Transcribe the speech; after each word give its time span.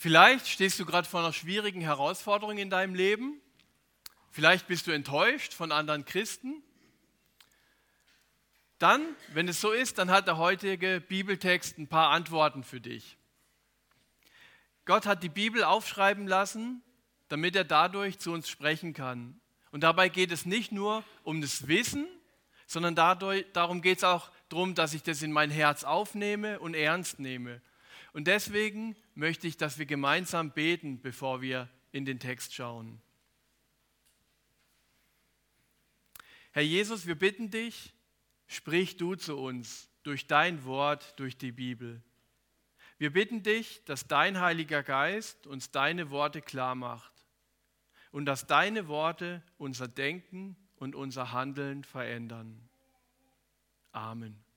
Vielleicht 0.00 0.46
stehst 0.46 0.78
du 0.78 0.86
gerade 0.86 1.08
vor 1.08 1.18
einer 1.18 1.32
schwierigen 1.32 1.80
Herausforderung 1.80 2.56
in 2.56 2.70
deinem 2.70 2.94
Leben. 2.94 3.40
Vielleicht 4.30 4.68
bist 4.68 4.86
du 4.86 4.92
enttäuscht 4.92 5.52
von 5.52 5.72
anderen 5.72 6.04
Christen. 6.04 6.62
Dann, 8.78 9.04
wenn 9.32 9.48
es 9.48 9.60
so 9.60 9.72
ist, 9.72 9.98
dann 9.98 10.08
hat 10.08 10.28
der 10.28 10.36
heutige 10.36 11.00
Bibeltext 11.00 11.78
ein 11.78 11.88
paar 11.88 12.10
Antworten 12.10 12.62
für 12.62 12.80
dich. 12.80 13.16
Gott 14.84 15.04
hat 15.04 15.24
die 15.24 15.28
Bibel 15.28 15.64
aufschreiben 15.64 16.28
lassen, 16.28 16.80
damit 17.26 17.56
er 17.56 17.64
dadurch 17.64 18.20
zu 18.20 18.30
uns 18.30 18.48
sprechen 18.48 18.94
kann. 18.94 19.40
Und 19.72 19.82
dabei 19.82 20.08
geht 20.08 20.30
es 20.30 20.46
nicht 20.46 20.70
nur 20.70 21.02
um 21.24 21.40
das 21.40 21.66
Wissen, 21.66 22.06
sondern 22.68 22.94
dadurch, 22.94 23.46
darum 23.52 23.82
geht 23.82 23.98
es 23.98 24.04
auch 24.04 24.30
darum, 24.48 24.76
dass 24.76 24.94
ich 24.94 25.02
das 25.02 25.22
in 25.22 25.32
mein 25.32 25.50
Herz 25.50 25.82
aufnehme 25.82 26.60
und 26.60 26.74
ernst 26.74 27.18
nehme. 27.18 27.60
Und 28.12 28.28
deswegen 28.28 28.96
möchte 29.18 29.48
ich, 29.48 29.56
dass 29.56 29.78
wir 29.78 29.86
gemeinsam 29.86 30.52
beten, 30.52 31.00
bevor 31.02 31.42
wir 31.42 31.68
in 31.90 32.04
den 32.04 32.20
Text 32.20 32.54
schauen. 32.54 33.02
Herr 36.52 36.62
Jesus, 36.62 37.06
wir 37.06 37.16
bitten 37.16 37.50
dich, 37.50 37.92
sprich 38.46 38.96
du 38.96 39.16
zu 39.16 39.36
uns 39.36 39.90
durch 40.04 40.28
dein 40.28 40.64
Wort, 40.64 41.18
durch 41.18 41.36
die 41.36 41.50
Bibel. 41.50 42.00
Wir 42.98 43.12
bitten 43.12 43.42
dich, 43.42 43.84
dass 43.86 44.06
dein 44.06 44.40
Heiliger 44.40 44.84
Geist 44.84 45.48
uns 45.48 45.72
deine 45.72 46.10
Worte 46.10 46.40
klar 46.40 46.76
macht 46.76 47.12
und 48.12 48.24
dass 48.24 48.46
deine 48.46 48.86
Worte 48.86 49.42
unser 49.56 49.88
Denken 49.88 50.56
und 50.76 50.94
unser 50.94 51.32
Handeln 51.32 51.82
verändern. 51.82 52.68
Amen. 53.90 54.47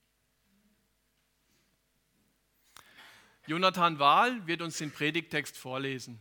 Jonathan 3.46 3.98
Wahl 3.98 4.46
wird 4.46 4.62
uns 4.62 4.78
den 4.78 4.92
Predigtext 4.92 5.56
vorlesen. 5.56 6.20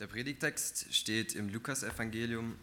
Der 0.00 0.08
Predigtext 0.08 0.92
steht 0.92 1.36
im 1.36 1.48
Lukasevangelium, 1.50 2.56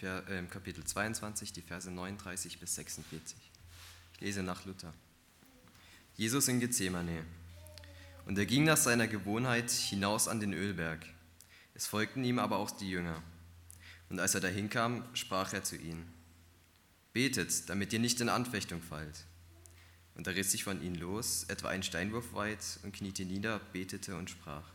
äh, 0.00 0.42
Kapitel 0.44 0.82
22, 0.82 1.52
die 1.52 1.60
Verse 1.60 1.90
39 1.90 2.58
bis 2.58 2.74
46. 2.76 3.36
Ich 4.14 4.20
lese 4.22 4.42
nach 4.42 4.64
Luther. 4.64 4.94
Jesus 6.16 6.48
in 6.48 6.60
Gethsemane. 6.60 7.26
Und 8.24 8.38
er 8.38 8.46
ging 8.46 8.64
nach 8.64 8.78
seiner 8.78 9.06
Gewohnheit 9.06 9.70
hinaus 9.70 10.28
an 10.28 10.40
den 10.40 10.54
Ölberg. 10.54 11.04
Es 11.74 11.86
folgten 11.86 12.24
ihm 12.24 12.38
aber 12.38 12.56
auch 12.56 12.70
die 12.70 12.88
Jünger. 12.88 13.22
Und 14.12 14.20
als 14.20 14.34
er 14.34 14.42
dahin 14.42 14.68
kam, 14.68 15.06
sprach 15.14 15.54
er 15.54 15.64
zu 15.64 15.74
ihnen, 15.74 16.04
Betet, 17.14 17.70
damit 17.70 17.94
ihr 17.94 17.98
nicht 17.98 18.20
in 18.20 18.28
Anfechtung 18.28 18.82
fallt. 18.82 19.24
Und 20.14 20.26
er 20.26 20.36
riss 20.36 20.52
sich 20.52 20.64
von 20.64 20.82
ihnen 20.82 20.96
los, 20.96 21.44
etwa 21.48 21.70
einen 21.70 21.82
Steinwurf 21.82 22.34
weit, 22.34 22.78
und 22.82 22.92
kniete 22.92 23.24
nieder, 23.24 23.58
betete 23.72 24.14
und 24.16 24.28
sprach, 24.28 24.70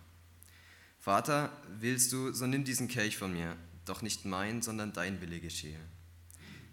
Vater, 0.97 1.55
willst 1.79 2.11
du, 2.13 2.33
so 2.33 2.47
nimm 2.47 2.63
diesen 2.63 2.87
Kelch 2.87 3.15
von 3.15 3.31
mir, 3.31 3.55
doch 3.85 4.01
nicht 4.01 4.25
mein, 4.25 4.63
sondern 4.63 4.91
dein 4.91 5.21
Wille 5.21 5.39
geschehe. 5.39 5.79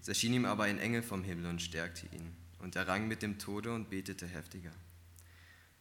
Es 0.00 0.08
erschien 0.08 0.32
ihm 0.32 0.46
aber 0.46 0.64
ein 0.64 0.78
Engel 0.78 1.02
vom 1.02 1.22
Himmel 1.22 1.50
und 1.50 1.60
stärkte 1.60 2.06
ihn, 2.16 2.34
und 2.60 2.76
er 2.76 2.88
rang 2.88 3.06
mit 3.06 3.20
dem 3.20 3.38
Tode 3.38 3.74
und 3.74 3.90
betete 3.90 4.26
heftiger. 4.26 4.72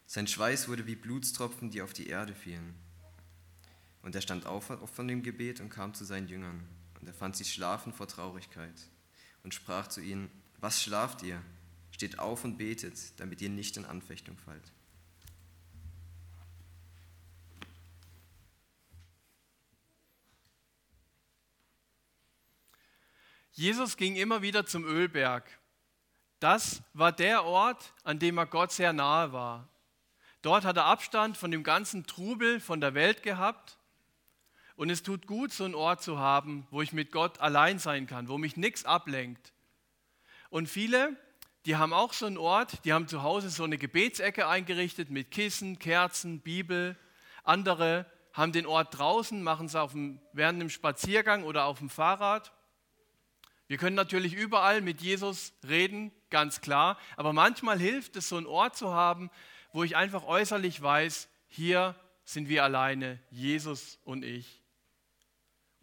Sein 0.05 0.27
Schweiß 0.27 0.67
wurde 0.67 0.85
wie 0.85 0.95
Blutstropfen, 0.95 1.71
die 1.71 1.81
auf 1.81 1.93
die 1.93 2.07
Erde 2.07 2.35
fielen. 2.35 2.75
Und 4.03 4.13
er 4.15 4.21
stand 4.21 4.45
auf 4.45 4.65
von 4.93 5.07
dem 5.07 5.23
Gebet 5.23 5.61
und 5.61 5.69
kam 5.69 5.93
zu 5.93 6.03
seinen 6.03 6.27
Jüngern. 6.27 6.67
Und 6.99 7.07
er 7.07 7.13
fand 7.13 7.35
sie 7.35 7.45
schlafen 7.45 7.91
vor 7.91 8.07
Traurigkeit 8.07 8.75
und 9.43 9.53
sprach 9.53 9.87
zu 9.87 10.01
ihnen, 10.01 10.29
was 10.59 10.83
schlaft 10.83 11.23
ihr? 11.23 11.41
Steht 11.91 12.19
auf 12.19 12.43
und 12.43 12.57
betet, 12.57 13.19
damit 13.19 13.41
ihr 13.41 13.49
nicht 13.49 13.77
in 13.77 13.85
Anfechtung 13.85 14.37
fallt. 14.37 14.71
Jesus 23.53 23.97
ging 23.97 24.15
immer 24.15 24.41
wieder 24.41 24.65
zum 24.65 24.83
Ölberg. 24.83 25.47
Das 26.39 26.81
war 26.93 27.11
der 27.11 27.45
Ort, 27.45 27.93
an 28.03 28.19
dem 28.19 28.37
er 28.37 28.47
Gott 28.47 28.71
sehr 28.71 28.91
nahe 28.91 29.31
war. 29.31 29.69
Dort 30.41 30.65
hat 30.65 30.75
er 30.75 30.85
Abstand 30.85 31.37
von 31.37 31.51
dem 31.51 31.63
ganzen 31.63 32.05
Trubel 32.05 32.59
von 32.59 32.81
der 32.81 32.95
Welt 32.95 33.23
gehabt 33.23 33.77
und 34.75 34.89
es 34.89 35.03
tut 35.03 35.27
gut, 35.27 35.51
so 35.53 35.65
einen 35.65 35.75
Ort 35.75 36.01
zu 36.01 36.19
haben, 36.19 36.67
wo 36.71 36.81
ich 36.81 36.93
mit 36.93 37.11
Gott 37.11 37.39
allein 37.39 37.79
sein 37.79 38.07
kann, 38.07 38.27
wo 38.27 38.37
mich 38.37 38.57
nichts 38.57 38.85
ablenkt. 38.85 39.53
Und 40.49 40.67
viele, 40.67 41.15
die 41.65 41.77
haben 41.77 41.93
auch 41.93 42.13
so 42.13 42.25
einen 42.25 42.37
Ort, 42.37 42.83
die 42.85 42.93
haben 42.93 43.07
zu 43.07 43.23
Hause 43.23 43.49
so 43.49 43.63
eine 43.63 43.77
Gebetsecke 43.77 44.47
eingerichtet 44.47 45.09
mit 45.09 45.31
Kissen, 45.31 45.79
Kerzen, 45.79 46.41
Bibel. 46.41 46.97
Andere 47.43 48.05
haben 48.33 48.51
den 48.51 48.65
Ort 48.65 48.97
draußen, 48.97 49.41
machen 49.43 49.67
es 49.67 49.73
dem, 49.91 50.19
während 50.33 50.59
dem 50.59 50.69
Spaziergang 50.69 51.43
oder 51.43 51.65
auf 51.65 51.79
dem 51.79 51.89
Fahrrad. 51.89 52.51
Wir 53.67 53.77
können 53.77 53.95
natürlich 53.95 54.33
überall 54.33 54.81
mit 54.81 55.01
Jesus 55.01 55.53
reden, 55.67 56.11
ganz 56.29 56.61
klar, 56.61 56.97
aber 57.15 57.31
manchmal 57.31 57.79
hilft 57.79 58.15
es, 58.15 58.29
so 58.29 58.37
einen 58.37 58.45
Ort 58.45 58.75
zu 58.75 58.93
haben, 58.93 59.29
wo 59.71 59.83
ich 59.83 59.95
einfach 59.95 60.25
äußerlich 60.25 60.81
weiß, 60.81 61.29
hier 61.47 61.95
sind 62.25 62.49
wir 62.49 62.63
alleine, 62.63 63.19
Jesus 63.29 63.99
und 64.03 64.23
ich. 64.23 64.62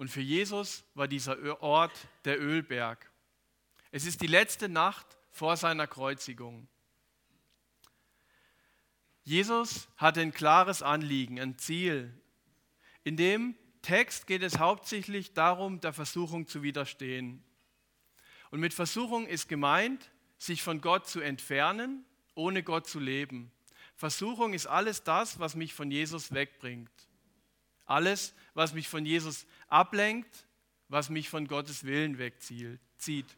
Und 0.00 0.09
für 0.09 0.22
Jesus 0.22 0.83
war 0.94 1.09
dieser 1.09 1.61
Ort 1.62 1.93
der 2.25 2.41
Ölberg. 2.41 3.11
Es 3.91 4.06
ist 4.06 4.22
die 4.22 4.28
letzte 4.28 4.71
Nacht 4.71 5.06
vor 5.28 5.59
seiner 5.59 5.87
Kreuzigung. 5.87 6.69
Jesus 9.25 9.88
hatte 9.99 10.22
ein 10.22 10.33
klares 10.33 10.81
Anliegen, 10.81 11.38
ein 11.38 11.59
Ziel. 11.59 12.19
In 13.05 13.19
dem 13.19 13.55
Text 13.83 14.27
geht 14.27 14.43
es 14.43 14.59
hauptsächlich 14.59 15.34
darum, 15.34 15.83
der 15.83 15.93
Versuchung 15.93 16.47
zu 16.47 16.62
widerstehen. 16.62 17.44
Und 18.50 18.61
mit 18.61 18.72
Versuchung 18.72 19.27
ist 19.27 19.50
gemeint, 19.50 20.11
sich 20.38 20.62
von 20.62 20.81
Gott 20.81 21.09
zu 21.09 21.21
entfernen, 21.21 22.06
ohne 22.34 22.62
Gott 22.62 22.88
zu 22.88 23.00
leben. 23.00 23.53
Versuchung 23.97 24.55
ist 24.55 24.67
alles 24.67 25.03
das, 25.05 25.41
was 25.41 25.56
mich 25.56 25.75
von 25.75 25.91
Jesus 25.91 26.32
wegbringt. 26.32 26.91
Alles, 27.90 28.34
was 28.54 28.72
mich 28.72 28.88
von 28.88 29.04
Jesus 29.04 29.46
ablenkt, 29.68 30.46
was 30.88 31.10
mich 31.10 31.28
von 31.28 31.48
Gottes 31.48 31.84
Willen 31.84 32.18
wegzieht. 32.18 33.36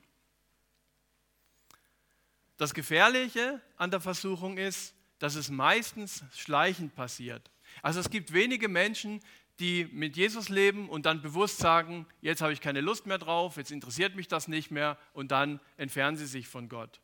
Das 2.59 2.75
Gefährliche 2.75 3.61
an 3.77 3.91
der 3.91 4.01
Versuchung 4.01 4.59
ist, 4.59 4.95
dass 5.19 5.37
es 5.37 5.49
meistens 5.49 6.23
schleichend 6.35 6.95
passiert. 6.95 7.51
Also 7.81 8.01
es 8.01 8.11
gibt 8.11 8.33
wenige 8.35 8.69
Menschen, 8.69 9.21
die 9.59 9.87
mit 9.93 10.17
Jesus 10.17 10.49
leben 10.49 10.89
und 10.89 11.07
dann 11.07 11.23
bewusst 11.23 11.59
sagen, 11.59 12.07
jetzt 12.21 12.43
habe 12.43 12.53
ich 12.53 12.61
keine 12.61 12.81
Lust 12.81 13.07
mehr 13.07 13.19
drauf, 13.19 13.57
jetzt 13.57 13.71
interessiert 13.71 14.17
mich 14.17 14.29
das 14.29 14.49
nicht 14.49 14.71
mehr 14.71 14.99
und 15.13 15.31
dann 15.31 15.61
entfernen 15.77 16.17
sie 16.17 16.27
sich 16.27 16.49
von 16.49 16.69
Gott. 16.69 17.01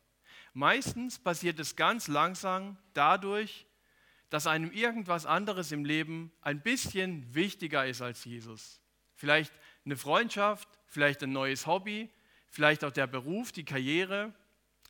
Meistens 0.53 1.17
passiert 1.17 1.59
es 1.59 1.75
ganz 1.75 2.07
langsam 2.07 2.77
dadurch, 2.93 3.65
dass 4.29 4.47
einem 4.47 4.71
irgendwas 4.71 5.25
anderes 5.25 5.71
im 5.71 5.85
Leben 5.85 6.31
ein 6.41 6.61
bisschen 6.61 7.33
wichtiger 7.33 7.85
ist 7.85 8.01
als 8.01 8.25
Jesus. 8.25 8.79
Vielleicht 9.15 9.53
eine 9.85 9.97
Freundschaft, 9.97 10.69
vielleicht 10.87 11.23
ein 11.23 11.31
neues 11.31 11.65
Hobby, 11.67 12.09
vielleicht 12.49 12.83
auch 12.83 12.91
der 12.91 13.07
Beruf, 13.07 13.51
die 13.51 13.65
Karriere, 13.65 14.33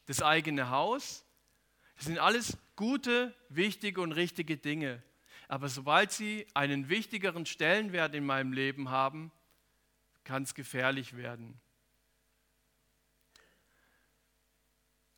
das 0.06 0.22
eigene 0.22 0.70
Haus. 0.70 1.26
Das 1.96 2.06
sind 2.06 2.20
alles 2.20 2.58
gute, 2.76 3.34
wichtige 3.50 4.02
und 4.02 4.12
richtige 4.12 4.58
Dinge. 4.58 5.02
Aber 5.48 5.68
sobald 5.68 6.12
sie 6.12 6.46
einen 6.54 6.90
wichtigeren 6.90 7.46
Stellenwert 7.46 8.14
in 8.14 8.26
meinem 8.26 8.54
Leben 8.54 8.90
haben, 8.90 9.32
kann 10.24 10.44
es 10.44 10.54
gefährlich 10.54 11.18
werden. 11.18 11.60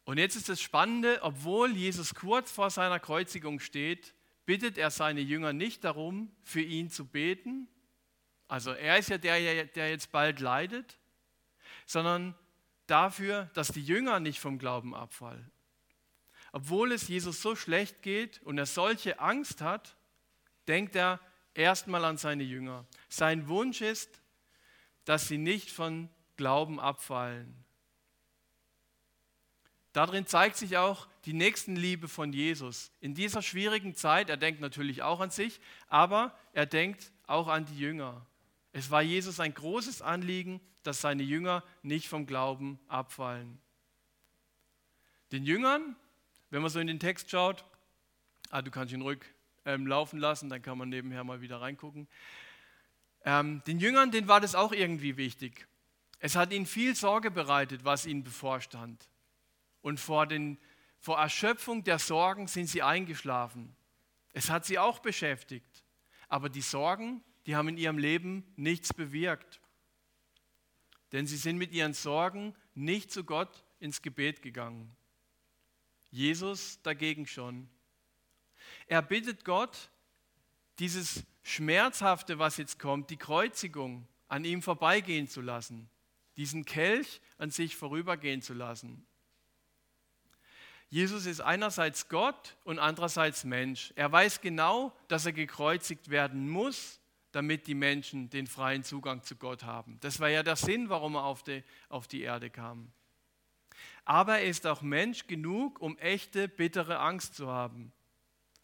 Und 0.03 0.17
jetzt 0.17 0.35
ist 0.35 0.49
das 0.49 0.61
Spannende, 0.61 1.19
obwohl 1.21 1.75
Jesus 1.75 2.15
kurz 2.15 2.51
vor 2.51 2.69
seiner 2.69 2.99
Kreuzigung 2.99 3.59
steht, 3.59 4.13
bittet 4.45 4.77
er 4.77 4.91
seine 4.91 5.21
Jünger 5.21 5.53
nicht 5.53 5.83
darum, 5.83 6.31
für 6.43 6.61
ihn 6.61 6.89
zu 6.89 7.05
beten, 7.05 7.67
also 8.51 8.71
er 8.73 8.97
ist 8.97 9.07
ja 9.07 9.17
der, 9.17 9.63
der 9.63 9.89
jetzt 9.91 10.11
bald 10.11 10.41
leidet, 10.41 10.99
sondern 11.85 12.35
dafür, 12.85 13.49
dass 13.53 13.69
die 13.69 13.81
Jünger 13.81 14.19
nicht 14.19 14.41
vom 14.41 14.59
Glauben 14.59 14.93
abfallen. 14.93 15.49
Obwohl 16.51 16.91
es 16.91 17.07
Jesus 17.07 17.41
so 17.41 17.55
schlecht 17.55 18.01
geht 18.01 18.41
und 18.43 18.57
er 18.57 18.65
solche 18.65 19.21
Angst 19.21 19.61
hat, 19.61 19.95
denkt 20.67 20.97
er 20.97 21.21
erstmal 21.53 22.03
an 22.03 22.17
seine 22.17 22.43
Jünger. 22.43 22.85
Sein 23.07 23.47
Wunsch 23.47 23.79
ist, 23.79 24.21
dass 25.05 25.29
sie 25.29 25.37
nicht 25.37 25.71
von 25.71 26.09
Glauben 26.35 26.77
abfallen. 26.77 27.63
Darin 29.93 30.25
zeigt 30.25 30.55
sich 30.55 30.77
auch 30.77 31.07
die 31.25 31.33
Nächstenliebe 31.33 32.07
von 32.07 32.31
Jesus. 32.31 32.91
In 33.01 33.13
dieser 33.13 33.41
schwierigen 33.41 33.95
Zeit, 33.95 34.29
er 34.29 34.37
denkt 34.37 34.61
natürlich 34.61 35.03
auch 35.03 35.19
an 35.19 35.29
sich, 35.29 35.59
aber 35.87 36.35
er 36.53 36.65
denkt 36.65 37.11
auch 37.27 37.47
an 37.47 37.65
die 37.65 37.77
Jünger. 37.77 38.25
Es 38.71 38.89
war 38.89 39.01
Jesus 39.01 39.39
ein 39.39 39.53
großes 39.53 40.01
Anliegen, 40.01 40.61
dass 40.83 41.01
seine 41.01 41.23
Jünger 41.23 41.63
nicht 41.83 42.07
vom 42.07 42.25
Glauben 42.25 42.79
abfallen. 42.87 43.59
Den 45.31 45.45
Jüngern, 45.45 45.95
wenn 46.49 46.61
man 46.61 46.71
so 46.71 46.79
in 46.79 46.87
den 46.87 46.99
Text 46.99 47.29
schaut, 47.29 47.65
ah, 48.49 48.61
du 48.61 48.71
kannst 48.71 48.93
ihn 48.93 49.01
ruhig 49.01 49.19
ähm, 49.65 49.87
laufen 49.87 50.19
lassen, 50.19 50.49
dann 50.49 50.61
kann 50.61 50.77
man 50.77 50.89
nebenher 50.89 51.23
mal 51.23 51.41
wieder 51.41 51.61
reingucken. 51.61 52.07
Ähm, 53.23 53.61
den 53.67 53.79
Jüngern, 53.79 54.11
denen 54.11 54.27
war 54.27 54.41
das 54.41 54.55
auch 54.55 54.71
irgendwie 54.71 55.17
wichtig. 55.17 55.67
Es 56.19 56.35
hat 56.35 56.51
ihnen 56.51 56.65
viel 56.65 56.95
Sorge 56.95 57.29
bereitet, 57.29 57.83
was 57.83 58.05
ihnen 58.05 58.23
bevorstand. 58.23 59.07
Und 59.81 59.99
vor, 59.99 60.27
den, 60.27 60.57
vor 60.99 61.19
Erschöpfung 61.19 61.83
der 61.83 61.99
Sorgen 61.99 62.47
sind 62.47 62.67
sie 62.67 62.81
eingeschlafen. 62.81 63.75
Es 64.33 64.49
hat 64.49 64.65
sie 64.65 64.79
auch 64.79 64.99
beschäftigt. 64.99 65.83
Aber 66.27 66.49
die 66.49 66.61
Sorgen, 66.61 67.23
die 67.45 67.55
haben 67.55 67.69
in 67.69 67.77
ihrem 67.77 67.97
Leben 67.97 68.45
nichts 68.55 68.93
bewirkt. 68.93 69.59
Denn 71.11 71.27
sie 71.27 71.37
sind 71.37 71.57
mit 71.57 71.73
ihren 71.73 71.93
Sorgen 71.93 72.55
nicht 72.73 73.11
zu 73.11 73.23
Gott 73.23 73.65
ins 73.79 74.01
Gebet 74.01 74.41
gegangen. 74.41 74.95
Jesus 76.09 76.81
dagegen 76.83 77.25
schon. 77.25 77.69
Er 78.87 79.01
bittet 79.01 79.43
Gott, 79.43 79.89
dieses 80.79 81.23
Schmerzhafte, 81.43 82.39
was 82.39 82.57
jetzt 82.57 82.79
kommt, 82.79 83.09
die 83.09 83.17
Kreuzigung, 83.17 84.07
an 84.27 84.45
ihm 84.45 84.61
vorbeigehen 84.61 85.27
zu 85.27 85.41
lassen, 85.41 85.89
diesen 86.37 86.63
Kelch 86.63 87.19
an 87.37 87.51
sich 87.51 87.75
vorübergehen 87.75 88.41
zu 88.41 88.53
lassen. 88.53 89.05
Jesus 90.91 91.25
ist 91.25 91.39
einerseits 91.39 92.09
Gott 92.09 92.57
und 92.65 92.77
andererseits 92.77 93.45
Mensch. 93.45 93.93
Er 93.95 94.11
weiß 94.11 94.41
genau, 94.41 94.93
dass 95.07 95.25
er 95.25 95.31
gekreuzigt 95.31 96.09
werden 96.09 96.49
muss, 96.49 96.99
damit 97.31 97.65
die 97.67 97.75
Menschen 97.75 98.29
den 98.29 98.45
freien 98.45 98.83
Zugang 98.83 99.23
zu 99.23 99.37
Gott 99.37 99.63
haben. 99.63 99.97
Das 100.01 100.19
war 100.19 100.27
ja 100.27 100.43
der 100.43 100.57
Sinn, 100.57 100.89
warum 100.89 101.15
er 101.15 101.23
auf 101.23 101.43
die, 101.43 101.63
auf 101.87 102.09
die 102.09 102.23
Erde 102.23 102.49
kam. 102.49 102.91
Aber 104.03 104.39
er 104.39 104.49
ist 104.49 104.67
auch 104.67 104.81
Mensch 104.81 105.27
genug, 105.27 105.79
um 105.79 105.97
echte, 105.97 106.49
bittere 106.49 106.99
Angst 106.99 107.35
zu 107.35 107.47
haben. 107.47 107.93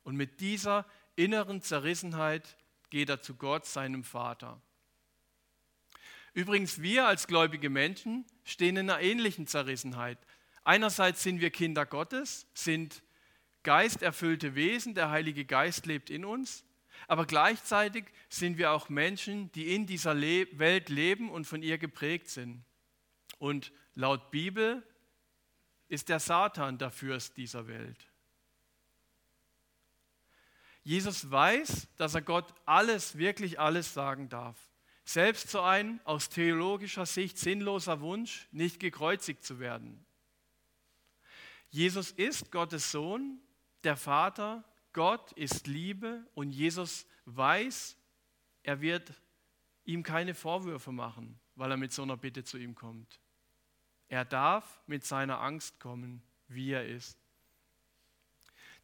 Und 0.04 0.18
mit 0.18 0.42
dieser 0.42 0.86
inneren 1.16 1.62
Zerrissenheit 1.62 2.58
geht 2.90 3.08
er 3.08 3.22
zu 3.22 3.36
Gott, 3.36 3.66
seinem 3.66 4.04
Vater. 4.04 4.62
Übrigens, 6.34 6.82
wir 6.82 7.08
als 7.08 7.26
gläubige 7.26 7.70
Menschen 7.70 8.26
stehen 8.44 8.76
in 8.76 8.90
einer 8.90 9.00
ähnlichen 9.00 9.48
Zerrissenheit. 9.48 10.18
Einerseits 10.68 11.24
sind 11.24 11.40
wir 11.40 11.50
Kinder 11.50 11.86
Gottes, 11.86 12.46
sind 12.54 13.02
geisterfüllte 13.64 14.54
Wesen, 14.54 14.96
der 14.96 15.10
Heilige 15.10 15.46
Geist 15.46 15.86
lebt 15.86 16.10
in 16.10 16.26
uns, 16.26 16.66
aber 17.08 17.26
gleichzeitig 17.26 18.04
sind 18.28 18.58
wir 18.58 18.74
auch 18.74 18.90
Menschen, 18.90 19.50
die 19.54 19.74
in 19.74 19.86
dieser 19.86 20.14
Le 20.14 20.46
Welt 20.60 20.90
leben 20.90 21.32
und 21.32 21.46
von 21.48 21.64
ihr 21.64 21.78
geprägt 21.78 22.28
sind. 22.28 22.66
Und 23.40 23.72
laut 23.96 24.30
Bibel 24.30 24.84
ist 25.88 26.10
der 26.10 26.20
Satan 26.20 26.78
der 26.78 26.92
Fürst 26.92 27.38
dieser 27.38 27.66
Welt. 27.70 28.12
Jesus 30.84 31.32
weiß, 31.32 31.88
dass 31.96 32.14
er 32.14 32.24
Gott 32.24 32.54
alles, 32.66 33.18
wirklich 33.18 33.58
alles 33.58 33.94
sagen 33.94 34.28
darf. 34.28 34.58
Selbst 35.06 35.50
so 35.50 35.62
ein 35.62 36.02
aus 36.04 36.28
theologischer 36.28 37.06
Sicht 37.06 37.38
sinnloser 37.38 38.02
Wunsch, 38.02 38.50
nicht 38.52 38.82
gekreuzigt 38.82 39.46
zu 39.46 39.62
werden. 39.62 40.04
Jesus 41.70 42.12
ist 42.12 42.52
Gottes 42.52 42.92
Sohn, 42.92 43.40
der 43.84 43.98
Vater, 43.98 44.64
Gott 44.94 45.32
ist 45.34 45.68
Liebe 45.68 46.26
und 46.34 46.52
Jesus 46.52 47.06
weiß, 47.26 47.98
er 48.64 48.82
wird 48.82 49.14
ihm 49.86 50.04
keine 50.04 50.34
Vorwürfe 50.34 50.92
machen, 50.92 51.40
weil 51.56 51.72
er 51.72 51.78
mit 51.78 51.94
so 51.94 52.04
einer 52.04 52.18
Bitte 52.18 52.44
zu 52.44 52.58
ihm 52.58 52.76
kommt. 52.76 53.20
Er 54.10 54.26
darf 54.26 54.82
mit 54.88 55.06
seiner 55.06 55.42
Angst 55.42 55.80
kommen, 55.80 56.22
wie 56.48 56.72
er 56.72 56.88
ist. 56.88 57.18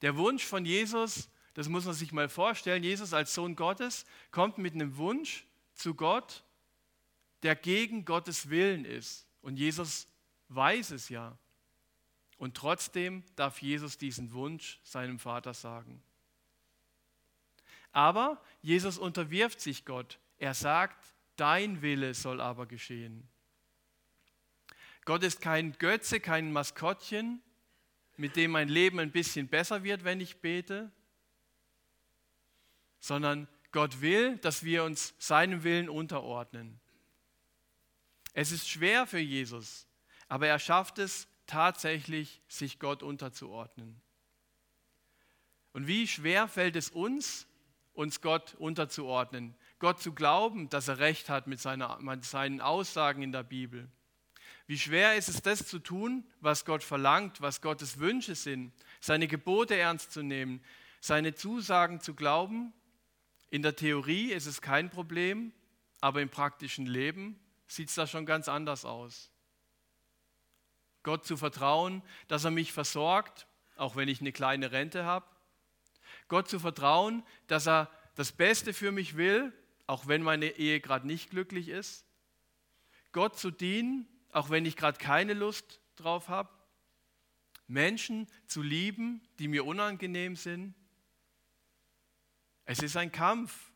Der 0.01 0.17
Wunsch 0.17 0.45
von 0.45 0.65
Jesus 0.65 1.29
das 1.53 1.69
muss 1.69 1.85
man 1.85 1.93
sich 1.93 2.11
mal 2.11 2.29
vorstellen. 2.29 2.83
Jesus 2.83 3.13
als 3.13 3.33
Sohn 3.33 3.55
Gottes 3.55 4.05
kommt 4.31 4.57
mit 4.57 4.73
einem 4.73 4.97
Wunsch 4.97 5.45
zu 5.75 5.93
Gott, 5.93 6.43
der 7.43 7.55
gegen 7.55 8.05
Gottes 8.05 8.49
Willen 8.49 8.85
ist. 8.85 9.27
Und 9.41 9.57
Jesus 9.57 10.07
weiß 10.49 10.91
es 10.91 11.09
ja. 11.09 11.37
Und 12.37 12.55
trotzdem 12.55 13.23
darf 13.35 13.61
Jesus 13.61 13.97
diesen 13.97 14.33
Wunsch 14.33 14.79
seinem 14.83 15.19
Vater 15.19 15.53
sagen. 15.53 16.01
Aber 17.91 18.41
Jesus 18.61 18.97
unterwirft 18.97 19.61
sich 19.61 19.85
Gott. 19.85 20.19
Er 20.39 20.53
sagt, 20.53 21.13
dein 21.35 21.81
Wille 21.81 22.13
soll 22.13 22.41
aber 22.41 22.65
geschehen. 22.65 23.27
Gott 25.05 25.23
ist 25.23 25.41
kein 25.41 25.73
Götze, 25.77 26.19
kein 26.19 26.51
Maskottchen, 26.51 27.41
mit 28.17 28.35
dem 28.35 28.51
mein 28.51 28.69
Leben 28.69 28.99
ein 28.99 29.11
bisschen 29.11 29.47
besser 29.47 29.83
wird, 29.83 30.03
wenn 30.03 30.21
ich 30.21 30.37
bete, 30.37 30.91
sondern 32.99 33.47
Gott 33.71 34.01
will, 34.01 34.37
dass 34.37 34.63
wir 34.63 34.83
uns 34.83 35.13
seinem 35.17 35.63
Willen 35.63 35.89
unterordnen. 35.89 36.79
Es 38.33 38.51
ist 38.51 38.69
schwer 38.69 39.05
für 39.05 39.19
Jesus, 39.19 39.87
aber 40.27 40.47
er 40.47 40.59
schafft 40.59 40.99
es 40.99 41.27
tatsächlich, 41.47 42.41
sich 42.47 42.79
Gott 42.79 43.03
unterzuordnen. 43.03 44.01
Und 45.73 45.87
wie 45.87 46.07
schwer 46.07 46.47
fällt 46.47 46.75
es 46.75 46.89
uns, 46.89 47.47
uns 47.93 48.21
Gott 48.21 48.55
unterzuordnen, 48.55 49.55
Gott 49.79 50.01
zu 50.01 50.13
glauben, 50.13 50.69
dass 50.69 50.87
er 50.87 50.99
recht 50.99 51.29
hat 51.29 51.47
mit, 51.47 51.59
seiner, 51.59 51.99
mit 51.99 52.25
seinen 52.25 52.61
Aussagen 52.61 53.21
in 53.21 53.31
der 53.31 53.43
Bibel. 53.43 53.89
Wie 54.65 54.79
schwer 54.79 55.15
ist 55.15 55.29
es, 55.29 55.41
das 55.41 55.67
zu 55.67 55.79
tun, 55.79 56.25
was 56.39 56.65
Gott 56.65 56.83
verlangt, 56.83 57.41
was 57.41 57.61
Gottes 57.61 57.99
Wünsche 57.99 58.35
sind, 58.35 58.71
seine 59.01 59.27
Gebote 59.27 59.75
ernst 59.75 60.11
zu 60.11 60.23
nehmen, 60.23 60.63
seine 61.01 61.35
Zusagen 61.35 61.99
zu 61.99 62.13
glauben 62.13 62.73
in 63.53 63.61
der 63.61 63.75
Theorie 63.75 64.31
ist 64.31 64.47
es 64.47 64.63
kein 64.63 64.89
Problem, 64.89 65.53
aber 66.01 66.23
im 66.23 66.29
praktischen 66.29 66.87
Leben 66.87 67.39
sieht 67.67 67.89
es 67.89 67.93
da 67.93 68.07
schon 68.07 68.25
ganz 68.25 68.47
anders 68.47 68.83
aus. 68.83 69.29
Gott 71.03 71.25
zu 71.25 71.37
vertrauen, 71.37 72.01
dass 72.27 72.45
er 72.45 72.51
mich 72.51 72.71
versorgt, 72.71 73.47
auch 73.75 73.95
wenn 73.95 74.07
ich 74.07 74.21
eine 74.21 74.31
kleine 74.31 74.71
Rente 74.71 75.05
habe. 75.05 75.25
Gott 76.27 76.49
zu 76.49 76.59
vertrauen, 76.59 77.23
dass 77.47 77.67
er 77.67 77.89
das 78.15 78.31
Beste 78.31 78.73
für 78.73 78.91
mich 78.91 79.17
will, 79.17 79.53
auch 79.87 80.07
wenn 80.07 80.23
meine 80.23 80.47
Ehe 80.57 80.79
gerade 80.79 81.05
nicht 81.05 81.29
glücklich 81.29 81.67
ist. 81.67 82.05
Gott 83.11 83.37
zu 83.37 83.51
dienen, 83.51 84.07
auch 84.31 84.49
wenn 84.49 84.65
ich 84.65 84.75
gerade 84.75 84.97
keine 84.97 85.33
Lust 85.33 85.81
drauf 85.95 86.29
habe. 86.29 86.49
Menschen 87.67 88.27
zu 88.47 88.61
lieben, 88.61 89.21
die 89.39 89.47
mir 89.47 89.65
unangenehm 89.65 90.35
sind. 90.35 90.73
Es 92.65 92.79
ist 92.79 92.95
ein 92.97 93.11
Kampf, 93.11 93.72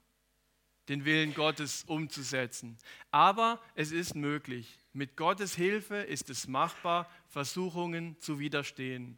den 0.90 1.06
Willen 1.06 1.34
Gottes 1.34 1.84
umzusetzen. 1.86 2.78
Aber 3.12 3.62
es 3.76 3.92
ist 3.92 4.16
möglich. 4.16 4.80
Mit 4.94 5.16
Gottes 5.16 5.56
Hilfe 5.56 5.98
ist 5.98 6.30
es 6.30 6.48
machbar, 6.48 7.10
Versuchungen 7.28 8.20
zu 8.20 8.40
widerstehen. 8.40 9.18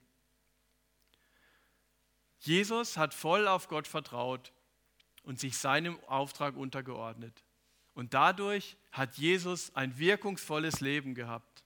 Jesus 2.40 2.98
hat 2.98 3.14
voll 3.14 3.48
auf 3.48 3.68
Gott 3.68 3.88
vertraut 3.88 4.54
und 5.24 5.40
sich 5.40 5.58
seinem 5.58 6.00
Auftrag 6.06 6.56
untergeordnet. 6.56 7.44
Und 7.94 8.14
dadurch 8.14 8.78
hat 8.92 9.18
Jesus 9.18 9.76
ein 9.76 9.98
wirkungsvolles 9.98 10.80
Leben 10.80 11.16
gehabt. 11.16 11.64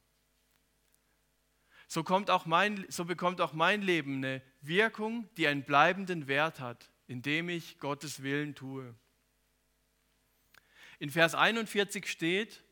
So, 1.88 2.04
kommt 2.04 2.32
auch 2.32 2.48
mein, 2.48 2.86
so 2.90 3.06
bekommt 3.06 3.40
auch 3.40 3.54
mein 3.54 3.84
Leben 3.84 4.18
eine 4.18 4.42
Wirkung, 4.62 5.30
die 5.38 5.48
einen 5.48 5.64
bleibenden 5.64 6.28
Wert 6.28 6.60
hat 6.60 6.90
indem 7.08 7.50
ich 7.50 7.80
Gottes 7.80 8.24
Willen 8.24 8.56
tue. 8.56 8.96
In 11.04 11.10
Vers 11.10 11.36
41 11.36 12.10
steht, 12.10 12.64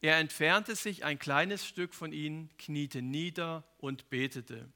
er 0.00 0.18
entfernte 0.18 0.76
sich 0.76 1.04
ein 1.04 1.18
kleines 1.18 1.66
Stück 1.66 1.94
von 1.94 2.12
ihnen, 2.12 2.48
kniete 2.56 3.02
nieder 3.02 3.64
und 3.78 4.08
betete. 4.08 4.72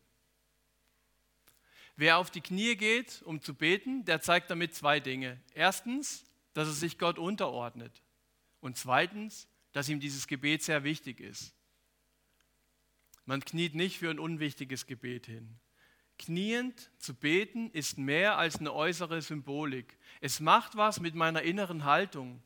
Wer 1.95 2.19
auf 2.19 2.33
die 2.33 2.41
Knie 2.41 2.75
geht, 2.75 3.23
um 3.23 3.41
zu 3.41 3.55
beten, 3.55 4.05
der 4.07 4.23
zeigt 4.23 4.51
damit 4.51 4.75
zwei 4.75 4.99
Dinge. 4.99 5.41
Erstens, 5.55 6.25
dass 6.53 6.67
er 6.67 6.75
sich 6.75 6.99
Gott 6.99 7.21
unterordnet. 7.21 8.03
Und 8.59 8.77
zweitens, 8.77 9.47
dass 9.71 9.89
ihm 9.89 10.01
dieses 10.01 10.27
Gebet 10.27 10.65
sehr 10.65 10.83
wichtig 10.83 11.21
ist. 11.21 11.55
Man 13.25 13.45
kniet 13.45 13.77
nicht 13.77 13.99
für 13.99 14.11
ein 14.11 14.19
unwichtiges 14.19 14.85
Gebet 14.85 15.27
hin. 15.27 15.61
Kniend 16.19 16.91
zu 16.99 17.15
beten 17.15 17.71
ist 17.71 17.99
mehr 17.99 18.37
als 18.37 18.59
eine 18.59 18.75
äußere 18.75 19.23
Symbolik. 19.23 19.97
Es 20.21 20.41
macht 20.41 20.77
was 20.77 20.99
mit 20.99 21.15
meiner 21.15 21.43
inneren 21.43 21.85
Haltung. 21.85 22.43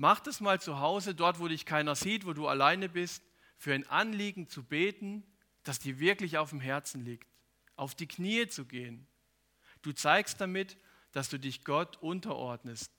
Mach 0.00 0.26
es 0.26 0.40
mal 0.40 0.58
zu 0.58 0.80
Hause, 0.80 1.14
dort, 1.14 1.40
wo 1.40 1.48
dich 1.48 1.66
keiner 1.66 1.94
sieht, 1.94 2.24
wo 2.24 2.32
du 2.32 2.48
alleine 2.48 2.88
bist, 2.88 3.22
für 3.58 3.74
ein 3.74 3.86
Anliegen 3.86 4.48
zu 4.48 4.62
beten, 4.62 5.22
das 5.62 5.78
dir 5.78 6.00
wirklich 6.00 6.38
auf 6.38 6.48
dem 6.48 6.60
Herzen 6.60 7.04
liegt. 7.04 7.28
Auf 7.76 7.94
die 7.94 8.06
Knie 8.06 8.48
zu 8.48 8.64
gehen. 8.64 9.06
Du 9.82 9.92
zeigst 9.92 10.40
damit, 10.40 10.78
dass 11.12 11.28
du 11.28 11.38
dich 11.38 11.64
Gott 11.64 11.98
unterordnest. 11.98 12.90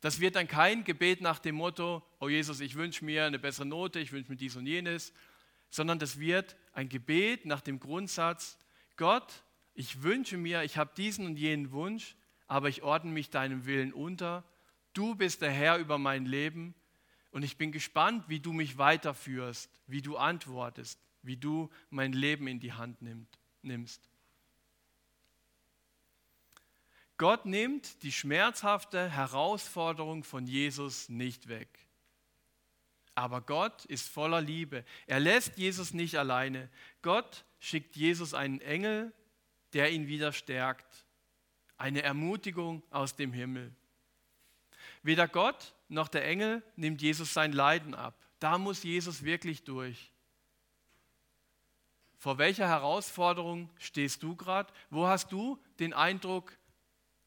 Das 0.00 0.18
wird 0.18 0.34
dann 0.34 0.48
kein 0.48 0.82
Gebet 0.82 1.20
nach 1.20 1.38
dem 1.38 1.54
Motto, 1.54 2.02
oh 2.18 2.28
Jesus, 2.28 2.58
ich 2.58 2.74
wünsche 2.74 3.04
mir 3.04 3.24
eine 3.24 3.38
bessere 3.38 3.66
Note, 3.66 4.00
ich 4.00 4.10
wünsche 4.10 4.32
mir 4.32 4.36
dies 4.36 4.56
und 4.56 4.66
jenes, 4.66 5.12
sondern 5.70 6.00
das 6.00 6.18
wird 6.18 6.56
ein 6.72 6.88
Gebet 6.88 7.46
nach 7.46 7.60
dem 7.60 7.78
Grundsatz, 7.78 8.58
Gott, 8.96 9.44
ich 9.72 10.02
wünsche 10.02 10.36
mir, 10.36 10.64
ich 10.64 10.78
habe 10.78 10.90
diesen 10.96 11.26
und 11.26 11.36
jenen 11.36 11.70
Wunsch, 11.70 12.16
aber 12.48 12.68
ich 12.68 12.82
ordne 12.82 13.12
mich 13.12 13.30
deinem 13.30 13.66
Willen 13.66 13.92
unter. 13.92 14.42
Du 14.98 15.14
bist 15.14 15.42
der 15.42 15.52
Herr 15.52 15.78
über 15.78 15.96
mein 15.96 16.26
Leben 16.26 16.74
und 17.30 17.44
ich 17.44 17.56
bin 17.56 17.70
gespannt, 17.70 18.24
wie 18.26 18.40
du 18.40 18.52
mich 18.52 18.78
weiterführst, 18.78 19.70
wie 19.86 20.02
du 20.02 20.16
antwortest, 20.16 20.98
wie 21.22 21.36
du 21.36 21.70
mein 21.88 22.12
Leben 22.12 22.48
in 22.48 22.58
die 22.58 22.72
Hand 22.72 22.98
nimmst. 23.62 24.10
Gott 27.16 27.46
nimmt 27.46 28.02
die 28.02 28.10
schmerzhafte 28.10 29.08
Herausforderung 29.08 30.24
von 30.24 30.48
Jesus 30.48 31.08
nicht 31.08 31.46
weg. 31.46 31.68
Aber 33.14 33.40
Gott 33.40 33.84
ist 33.84 34.08
voller 34.08 34.40
Liebe. 34.40 34.84
Er 35.06 35.20
lässt 35.20 35.58
Jesus 35.58 35.94
nicht 35.94 36.16
alleine. 36.16 36.68
Gott 37.02 37.44
schickt 37.60 37.94
Jesus 37.94 38.34
einen 38.34 38.60
Engel, 38.60 39.12
der 39.74 39.92
ihn 39.92 40.08
wieder 40.08 40.32
stärkt. 40.32 41.06
Eine 41.76 42.02
Ermutigung 42.02 42.82
aus 42.90 43.14
dem 43.14 43.32
Himmel. 43.32 43.72
Weder 45.02 45.28
Gott 45.28 45.74
noch 45.88 46.08
der 46.08 46.26
Engel 46.26 46.62
nimmt 46.76 47.02
Jesus 47.02 47.32
sein 47.32 47.52
Leiden 47.52 47.94
ab. 47.94 48.14
Da 48.38 48.58
muss 48.58 48.82
Jesus 48.82 49.22
wirklich 49.22 49.64
durch. 49.64 50.12
Vor 52.18 52.38
welcher 52.38 52.68
Herausforderung 52.68 53.70
stehst 53.78 54.22
du 54.22 54.34
gerade? 54.34 54.72
Wo 54.90 55.06
hast 55.06 55.30
du 55.30 55.58
den 55.78 55.92
Eindruck, 55.92 56.58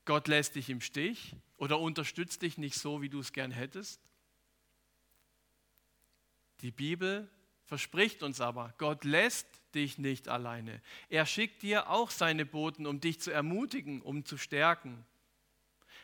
Gott 0.05 0.27
lässt 0.27 0.55
dich 0.55 0.69
im 0.69 0.81
Stich 0.81 1.35
oder 1.57 1.79
unterstützt 1.79 2.41
dich 2.41 2.57
nicht 2.57 2.75
so, 2.75 3.01
wie 3.01 3.09
du 3.09 3.19
es 3.19 3.33
gern 3.33 3.51
hättest. 3.51 4.01
Die 6.61 6.71
Bibel 6.71 7.29
verspricht 7.65 8.23
uns 8.23 8.41
aber, 8.41 8.73
Gott 8.77 9.05
lässt 9.05 9.47
dich 9.73 9.97
nicht 9.97 10.27
alleine. 10.27 10.81
Er 11.07 11.25
schickt 11.25 11.61
dir 11.61 11.89
auch 11.89 12.09
seine 12.09 12.45
Boten, 12.45 12.85
um 12.85 12.99
dich 12.99 13.21
zu 13.21 13.31
ermutigen, 13.31 14.01
um 14.01 14.25
zu 14.25 14.37
stärken. 14.37 15.05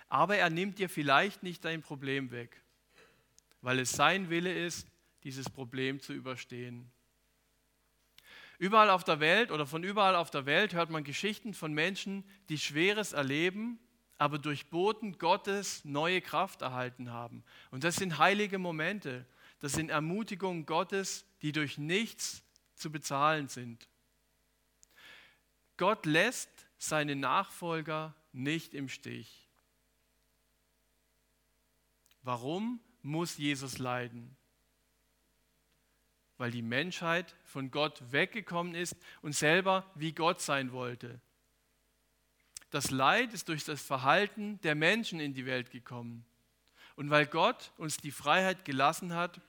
Aber 0.09 0.37
er 0.37 0.49
nimmt 0.49 0.79
dir 0.79 0.89
vielleicht 0.89 1.43
nicht 1.43 1.65
dein 1.65 1.81
Problem 1.81 2.31
weg, 2.31 2.61
weil 3.61 3.79
es 3.79 3.91
sein 3.91 4.29
Wille 4.29 4.53
ist, 4.53 4.87
dieses 5.23 5.49
Problem 5.49 5.99
zu 5.99 6.13
überstehen. 6.13 6.91
Überall 8.59 8.89
auf 8.89 9.03
der 9.03 9.19
Welt 9.19 9.51
oder 9.51 9.67
von 9.67 9.83
überall 9.83 10.15
auf 10.15 10.31
der 10.31 10.45
Welt 10.45 10.73
hört 10.73 10.89
man 10.89 11.03
Geschichten 11.03 11.53
von 11.53 11.73
Menschen, 11.73 12.23
die 12.49 12.57
Schweres 12.57 13.13
erleben 13.13 13.79
aber 14.17 14.39
durch 14.39 14.69
Boten 14.69 15.17
Gottes 15.17 15.85
neue 15.85 16.21
Kraft 16.21 16.61
erhalten 16.61 17.11
haben. 17.11 17.43
Und 17.71 17.83
das 17.83 17.95
sind 17.95 18.17
heilige 18.17 18.57
Momente, 18.57 19.25
das 19.59 19.73
sind 19.73 19.89
Ermutigungen 19.89 20.65
Gottes, 20.65 21.25
die 21.41 21.51
durch 21.51 21.77
nichts 21.77 22.43
zu 22.73 22.91
bezahlen 22.91 23.47
sind. 23.47 23.87
Gott 25.77 26.05
lässt 26.05 26.49
seine 26.79 27.15
Nachfolger 27.15 28.15
nicht 28.31 28.73
im 28.73 28.89
Stich. 28.89 29.46
Warum 32.27 32.81
muss 33.03 33.37
Jesus 33.37 33.77
leiden? 33.77 34.35
Weil 36.37 36.51
die 36.51 36.61
Menschheit 36.61 37.33
von 37.45 37.71
Gott 37.71 38.03
weggekommen 38.11 38.75
ist 38.75 38.97
und 39.21 39.31
selber 39.31 39.89
wie 39.95 40.11
Gott 40.11 40.41
sein 40.41 40.73
wollte. 40.73 41.21
Das 42.69 42.91
Leid 42.91 43.33
ist 43.33 43.47
durch 43.47 43.63
das 43.63 43.81
Verhalten 43.81 44.59
der 44.59 44.75
Menschen 44.75 45.21
in 45.21 45.33
die 45.33 45.45
Welt 45.45 45.71
gekommen. 45.71 46.25
Und 46.97 47.09
weil 47.09 47.27
Gott 47.27 47.71
uns 47.77 47.95
die 47.95 48.11
Freiheit 48.11 48.65
gelassen 48.65 49.13
hat, 49.13 49.39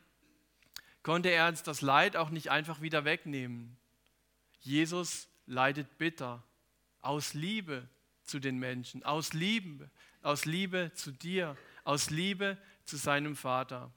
konnte 1.02 1.30
er 1.30 1.49
uns 1.49 1.64
das 1.64 1.80
Leid 1.80 2.16
auch 2.16 2.30
nicht 2.30 2.52
einfach 2.52 2.80
wieder 2.80 3.04
wegnehmen. 3.04 3.76
Jesus 4.61 5.26
leidet 5.47 5.99
bitter 5.99 6.44
aus 7.00 7.35
Liebe 7.35 7.88
zu 8.23 8.38
den 8.38 8.56
Menschen, 8.56 9.02
aus 9.02 9.32
Liebe, 9.32 9.90
aus 10.23 10.44
Liebe 10.44 10.92
zu 10.94 11.11
dir, 11.11 11.56
aus 11.88 12.11
Liebe 12.11 12.59
zu 12.85 12.99
seinem 12.99 13.35
Vater. 13.35 13.90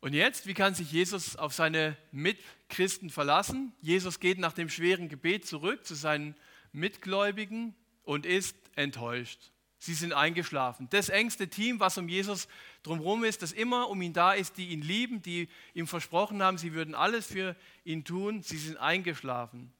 Und 0.00 0.14
jetzt, 0.14 0.46
wie 0.46 0.54
kann 0.54 0.74
sich 0.74 0.90
Jesus 0.90 1.36
auf 1.36 1.52
seine 1.52 1.98
Mitchristen 2.10 3.10
verlassen? 3.10 3.74
Jesus 3.82 4.18
geht 4.18 4.38
nach 4.38 4.54
dem 4.54 4.70
schweren 4.70 5.10
Gebet 5.10 5.46
zurück 5.46 5.84
zu 5.84 5.94
seinen 5.94 6.34
Mitgläubigen 6.72 7.74
und 8.02 8.24
ist 8.24 8.56
enttäuscht. 8.74 9.52
Sie 9.78 9.92
sind 9.92 10.14
eingeschlafen. 10.14 10.88
Das 10.88 11.10
engste 11.10 11.48
Team, 11.48 11.78
was 11.78 11.98
um 11.98 12.08
Jesus 12.08 12.48
drumherum 12.82 13.22
ist, 13.22 13.42
das 13.42 13.52
immer 13.52 13.90
um 13.90 14.00
ihn 14.00 14.14
da 14.14 14.32
ist, 14.32 14.56
die 14.56 14.68
ihn 14.68 14.80
lieben, 14.80 15.20
die 15.20 15.50
ihm 15.74 15.86
versprochen 15.86 16.42
haben, 16.42 16.56
sie 16.56 16.72
würden 16.72 16.94
alles 16.94 17.26
für 17.26 17.54
ihn 17.84 18.04
tun, 18.04 18.42
sie 18.42 18.56
sind 18.56 18.78
eingeschlafen. 18.78 19.74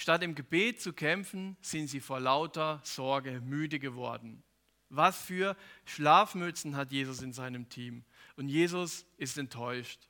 Statt 0.00 0.22
im 0.22 0.34
Gebet 0.34 0.80
zu 0.80 0.94
kämpfen, 0.94 1.58
sind 1.60 1.88
sie 1.88 2.00
vor 2.00 2.20
lauter 2.20 2.80
Sorge 2.84 3.42
müde 3.42 3.78
geworden. 3.78 4.42
Was 4.88 5.20
für 5.20 5.58
Schlafmützen 5.84 6.74
hat 6.74 6.90
Jesus 6.90 7.20
in 7.20 7.34
seinem 7.34 7.68
Team? 7.68 8.06
Und 8.36 8.48
Jesus 8.48 9.04
ist 9.18 9.36
enttäuscht. 9.36 10.08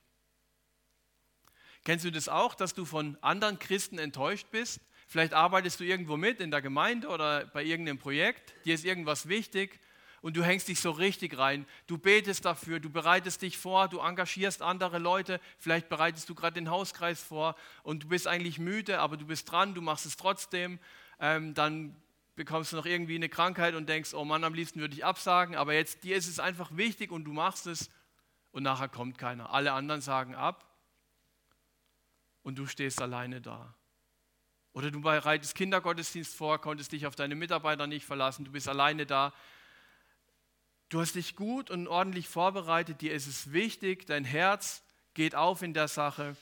Kennst 1.83 2.05
du 2.05 2.09
das 2.09 2.29
auch, 2.29 2.55
dass 2.55 2.73
du 2.73 2.85
von 2.85 3.17
anderen 3.19 3.59
Christen 3.59 3.99
enttäuscht 3.99 4.47
bist? 4.49 4.79
Vielleicht 5.07 5.33
arbeitest 5.33 5.81
du 5.81 5.83
irgendwo 5.83 6.15
mit 6.15 6.39
in 6.39 6.51
der 6.51 6.61
Gemeinde 6.61 7.09
oder 7.09 7.47
bei 7.47 7.61
irgendeinem 7.61 7.97
Projekt, 7.97 8.53
dir 8.63 8.75
ist 8.75 8.85
irgendwas 8.85 9.27
wichtig 9.27 9.77
und 10.21 10.37
du 10.37 10.43
hängst 10.43 10.67
dich 10.67 10.79
so 10.79 10.91
richtig 10.91 11.37
rein. 11.37 11.65
Du 11.87 11.97
betest 11.97 12.45
dafür, 12.45 12.79
du 12.79 12.89
bereitest 12.89 13.41
dich 13.41 13.57
vor, 13.57 13.87
du 13.87 13.99
engagierst 13.99 14.61
andere 14.61 14.99
Leute, 14.99 15.39
vielleicht 15.57 15.89
bereitest 15.89 16.29
du 16.29 16.35
gerade 16.35 16.53
den 16.53 16.69
Hauskreis 16.69 17.21
vor 17.21 17.55
und 17.83 18.03
du 18.03 18.07
bist 18.07 18.27
eigentlich 18.27 18.59
müde, 18.59 18.99
aber 18.99 19.17
du 19.17 19.25
bist 19.25 19.51
dran, 19.51 19.73
du 19.73 19.81
machst 19.81 20.05
es 20.05 20.17
trotzdem. 20.17 20.79
Ähm, 21.19 21.53
dann 21.53 21.95
bekommst 22.35 22.71
du 22.71 22.77
noch 22.77 22.85
irgendwie 22.85 23.15
eine 23.15 23.29
Krankheit 23.29 23.75
und 23.75 23.89
denkst, 23.89 24.13
oh 24.13 24.25
Mann, 24.25 24.43
am 24.43 24.53
liebsten 24.53 24.79
würde 24.79 24.93
ich 24.93 25.03
absagen, 25.03 25.55
aber 25.55 25.73
jetzt 25.73 26.03
dir 26.03 26.15
ist 26.15 26.27
es 26.27 26.39
einfach 26.39 26.69
wichtig 26.75 27.11
und 27.11 27.25
du 27.25 27.33
machst 27.33 27.67
es 27.67 27.89
und 28.51 28.63
nachher 28.63 28.89
kommt 28.89 29.17
keiner. 29.17 29.51
Alle 29.51 29.73
anderen 29.73 30.01
sagen 30.01 30.35
ab 30.35 30.65
und 32.43 32.57
du 32.57 32.67
stehst 32.67 33.01
alleine 33.01 33.41
da. 33.41 33.75
Oder 34.73 34.89
du 34.89 35.01
bereitest 35.01 35.55
Kindergottesdienst 35.55 36.33
vor, 36.33 36.59
konntest 36.59 36.93
dich 36.93 37.05
auf 37.05 37.15
deine 37.15 37.35
Mitarbeiter 37.35 37.87
nicht 37.87 38.05
verlassen, 38.05 38.45
du 38.45 38.51
bist 38.51 38.69
alleine 38.69 39.05
da. 39.05 39.33
Du 40.91 40.99
hast 40.99 41.15
dich 41.15 41.37
gut 41.37 41.71
und 41.71 41.87
ordentlich 41.87 42.27
vorbereitet, 42.27 42.99
dir 42.99 43.13
ist 43.13 43.25
es 43.25 43.53
wichtig, 43.53 44.05
dein 44.07 44.25
Herz 44.25 44.83
geht 45.13 45.35
auf 45.35 45.61
in 45.61 45.73
der 45.73 45.87
Sache 45.87 46.35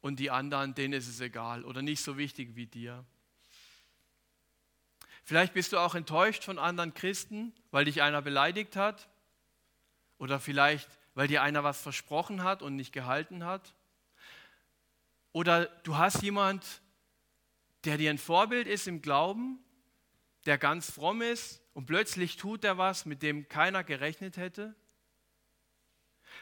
und 0.00 0.20
die 0.20 0.30
anderen, 0.30 0.76
denen 0.76 0.94
ist 0.94 1.08
es 1.08 1.20
egal 1.20 1.64
oder 1.64 1.82
nicht 1.82 2.00
so 2.00 2.16
wichtig 2.16 2.54
wie 2.54 2.66
dir. 2.66 3.04
Vielleicht 5.24 5.52
bist 5.52 5.72
du 5.72 5.78
auch 5.78 5.96
enttäuscht 5.96 6.44
von 6.44 6.60
anderen 6.60 6.94
Christen, 6.94 7.52
weil 7.72 7.86
dich 7.86 8.00
einer 8.00 8.22
beleidigt 8.22 8.76
hat. 8.76 9.08
Oder 10.18 10.38
vielleicht, 10.38 10.88
weil 11.16 11.26
dir 11.26 11.42
einer 11.42 11.64
was 11.64 11.80
versprochen 11.80 12.44
hat 12.44 12.62
und 12.62 12.76
nicht 12.76 12.92
gehalten 12.92 13.44
hat. 13.44 13.74
Oder 15.32 15.66
du 15.82 15.96
hast 15.96 16.22
jemand, 16.22 16.82
der 17.82 17.98
dir 17.98 18.10
ein 18.10 18.18
Vorbild 18.18 18.68
ist 18.68 18.86
im 18.86 19.02
Glauben, 19.02 19.58
der 20.48 20.56
ganz 20.56 20.90
fromm 20.90 21.20
ist 21.20 21.60
und 21.74 21.84
plötzlich 21.84 22.38
tut 22.38 22.64
er 22.64 22.78
was, 22.78 23.04
mit 23.04 23.22
dem 23.22 23.50
keiner 23.50 23.84
gerechnet 23.84 24.38
hätte. 24.38 24.74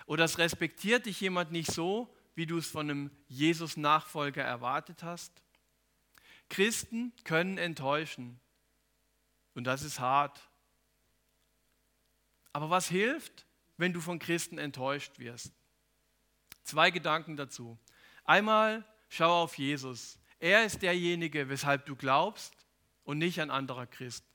Oder 0.06 0.24
es 0.24 0.38
respektiert 0.38 1.06
dich 1.06 1.20
jemand 1.20 1.50
nicht 1.50 1.72
so, 1.72 2.14
wie 2.36 2.46
du 2.46 2.56
es 2.56 2.68
von 2.68 2.88
einem 2.88 3.10
Jesus-Nachfolger 3.26 4.44
erwartet 4.44 5.02
hast. 5.02 5.32
Christen 6.48 7.12
können 7.24 7.58
enttäuschen. 7.58 8.38
Und 9.54 9.64
das 9.64 9.82
ist 9.82 9.98
hart. 9.98 10.40
Aber 12.52 12.70
was 12.70 12.88
hilft, 12.88 13.44
wenn 13.76 13.92
du 13.92 14.00
von 14.00 14.20
Christen 14.20 14.58
enttäuscht 14.58 15.18
wirst? 15.18 15.52
Zwei 16.62 16.92
Gedanken 16.92 17.36
dazu. 17.36 17.76
Einmal 18.22 18.84
schau 19.08 19.42
auf 19.42 19.58
Jesus. 19.58 20.20
Er 20.38 20.64
ist 20.64 20.82
derjenige, 20.82 21.48
weshalb 21.48 21.86
du 21.86 21.96
glaubst 21.96 22.55
und 23.06 23.16
nicht 23.16 23.40
ein 23.40 23.50
anderer 23.50 23.86
Christ. 23.86 24.26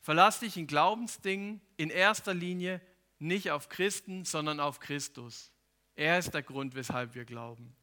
Verlass 0.00 0.40
dich 0.40 0.56
in 0.56 0.66
Glaubensdingen 0.66 1.60
in 1.76 1.90
erster 1.90 2.32
Linie 2.32 2.80
nicht 3.18 3.50
auf 3.50 3.68
Christen, 3.68 4.24
sondern 4.24 4.58
auf 4.58 4.80
Christus. 4.80 5.52
Er 5.94 6.18
ist 6.18 6.32
der 6.32 6.42
Grund, 6.42 6.74
weshalb 6.74 7.14
wir 7.14 7.26
glauben. 7.26 7.76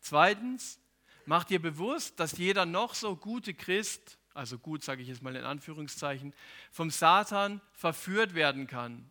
Zweitens, 0.00 0.80
mach 1.24 1.44
dir 1.44 1.62
bewusst, 1.62 2.18
dass 2.18 2.36
jeder 2.36 2.66
noch 2.66 2.94
so 2.94 3.14
gute 3.14 3.54
Christ 3.54 4.18
also 4.34 4.58
gut 4.58 4.82
sage 4.82 5.00
ich 5.00 5.08
jetzt 5.08 5.22
mal 5.22 5.36
in 5.36 5.44
Anführungszeichen, 5.44 6.34
vom 6.72 6.90
Satan 6.90 7.60
verführt 7.72 8.34
werden 8.34 8.66
kann. 8.66 9.10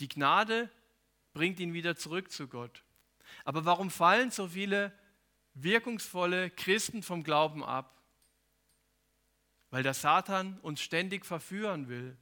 Die 0.00 0.08
Gnade 0.08 0.68
bringt 1.32 1.60
ihn 1.60 1.72
wieder 1.72 1.96
zurück 1.96 2.30
zu 2.30 2.48
Gott. 2.48 2.82
Aber 3.44 3.64
warum 3.64 3.90
fallen 3.90 4.30
so 4.30 4.48
viele 4.48 4.92
wirkungsvolle 5.54 6.50
Christen 6.50 7.02
vom 7.02 7.22
Glauben 7.22 7.64
ab? 7.64 7.97
Weil 9.70 9.82
der 9.82 9.94
Satan 9.94 10.58
uns 10.60 10.80
ständig 10.80 11.26
verführen 11.26 11.88
will, 11.88 12.16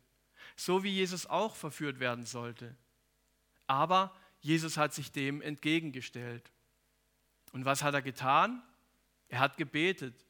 so 0.57 0.83
wie 0.83 0.91
Jesus 0.91 1.27
auch 1.27 1.55
verführt 1.55 2.01
werden 2.01 2.25
sollte. 2.25 2.77
Aber 3.67 4.15
Jesus 4.41 4.77
hat 4.77 4.95
sich 4.95 5.13
dem 5.13 5.43
entgegengestellt. 5.43 6.53
Und 7.53 7.65
was 7.65 7.83
hat 7.83 7.95
er 7.95 8.03
getan? 8.03 8.63
Er 9.29 9.41
hat 9.41 9.57
gebetet. 9.57 10.27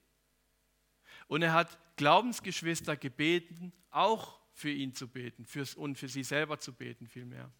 Und 1.28 1.42
er 1.42 1.52
hat 1.52 1.78
Glaubensgeschwister 1.96 2.96
gebeten, 2.96 3.72
auch 3.90 4.40
für 4.52 4.70
ihn 4.70 4.94
zu 4.94 5.08
beten 5.08 5.44
fürs, 5.44 5.74
und 5.74 5.98
für 5.98 6.08
sie 6.08 6.24
selber 6.24 6.58
zu 6.58 6.72
beten 6.72 7.06
vielmehr. 7.06 7.50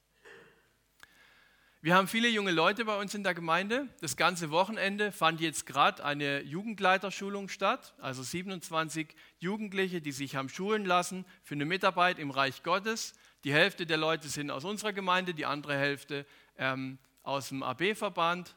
Wir 1.83 1.95
haben 1.95 2.09
viele 2.09 2.29
junge 2.29 2.53
Leute 2.53 2.87
bei 2.87 2.99
uns 2.99 3.15
in 3.15 3.23
der 3.23 3.35
Gemeinde. 3.35 3.87
Das 4.01 4.17
ganze 4.17 4.51
Wochenende 4.51 5.13
fand 5.13 5.41
jetzt 5.41 5.67
gerade 5.67 6.03
eine 6.05 6.43
Jugendleiterschulung 6.43 7.49
statt, 7.49 7.95
also 7.99 8.23
27 8.23 9.15
Jugendliche, 9.39 10.01
die 10.01 10.11
sich 10.11 10.37
haben 10.37 10.49
schulen 10.49 10.87
lassen 10.87 11.27
für 11.43 11.55
eine 11.55 11.67
Mitarbeit 11.67 12.19
im 12.19 12.31
Reich 12.31 12.63
Gottes. 12.63 13.13
Die 13.45 13.53
Hälfte 13.53 13.85
der 13.85 13.99
Leute 13.99 14.29
sind 14.29 14.51
aus 14.51 14.65
unserer 14.65 14.95
Gemeinde, 14.95 15.35
die 15.35 15.45
andere 15.45 15.77
Hälfte 15.77 16.27
ähm, 16.57 16.99
aus 17.23 17.51
dem 17.51 17.63
AB-Verband. 17.63 18.57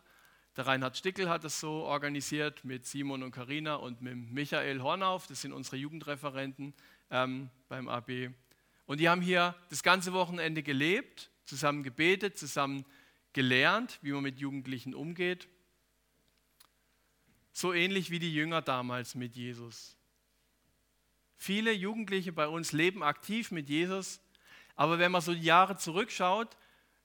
Der 0.56 0.66
Reinhard 0.66 0.98
Stickel 0.98 1.30
hat 1.30 1.44
das 1.44 1.60
so 1.60 1.84
organisiert 1.84 2.64
mit 2.64 2.86
Simon 2.86 3.22
und 3.22 3.32
Karina 3.32 3.76
und 3.76 4.02
mit 4.02 4.16
Michael 4.16 4.82
Hornauf, 4.82 5.28
das 5.28 5.42
sind 5.42 5.52
unsere 5.52 5.76
Jugendreferenten 5.76 6.74
ähm, 7.12 7.50
beim 7.68 7.90
AB. 7.90 8.30
Und 8.86 9.02
die 9.02 9.10
haben 9.10 9.22
hier 9.22 9.56
das 9.70 9.84
ganze 9.84 10.14
Wochenende 10.14 10.64
gelebt, 10.64 11.30
zusammen 11.46 11.84
gebetet, 11.84 12.38
zusammen 12.38 12.86
gelernt, 13.34 14.00
wie 14.02 14.12
man 14.12 14.24
mit 14.24 14.40
Jugendlichen 14.40 14.94
umgeht. 14.94 15.48
So 17.52 17.74
ähnlich 17.74 18.10
wie 18.10 18.20
die 18.20 18.34
Jünger 18.34 18.62
damals 18.62 19.16
mit 19.16 19.36
Jesus. 19.36 19.98
Viele 21.38 21.72
Jugendliche 21.72 22.34
bei 22.34 22.48
uns 22.48 22.72
leben 22.72 23.02
aktiv 23.02 23.52
mit 23.52 23.70
Jesus, 23.70 24.20
aber 24.76 25.00
wenn 25.00 25.12
man 25.12 25.22
so 25.22 25.34
die 25.34 25.42
Jahre 25.42 25.78
zurückschaut, 25.78 26.58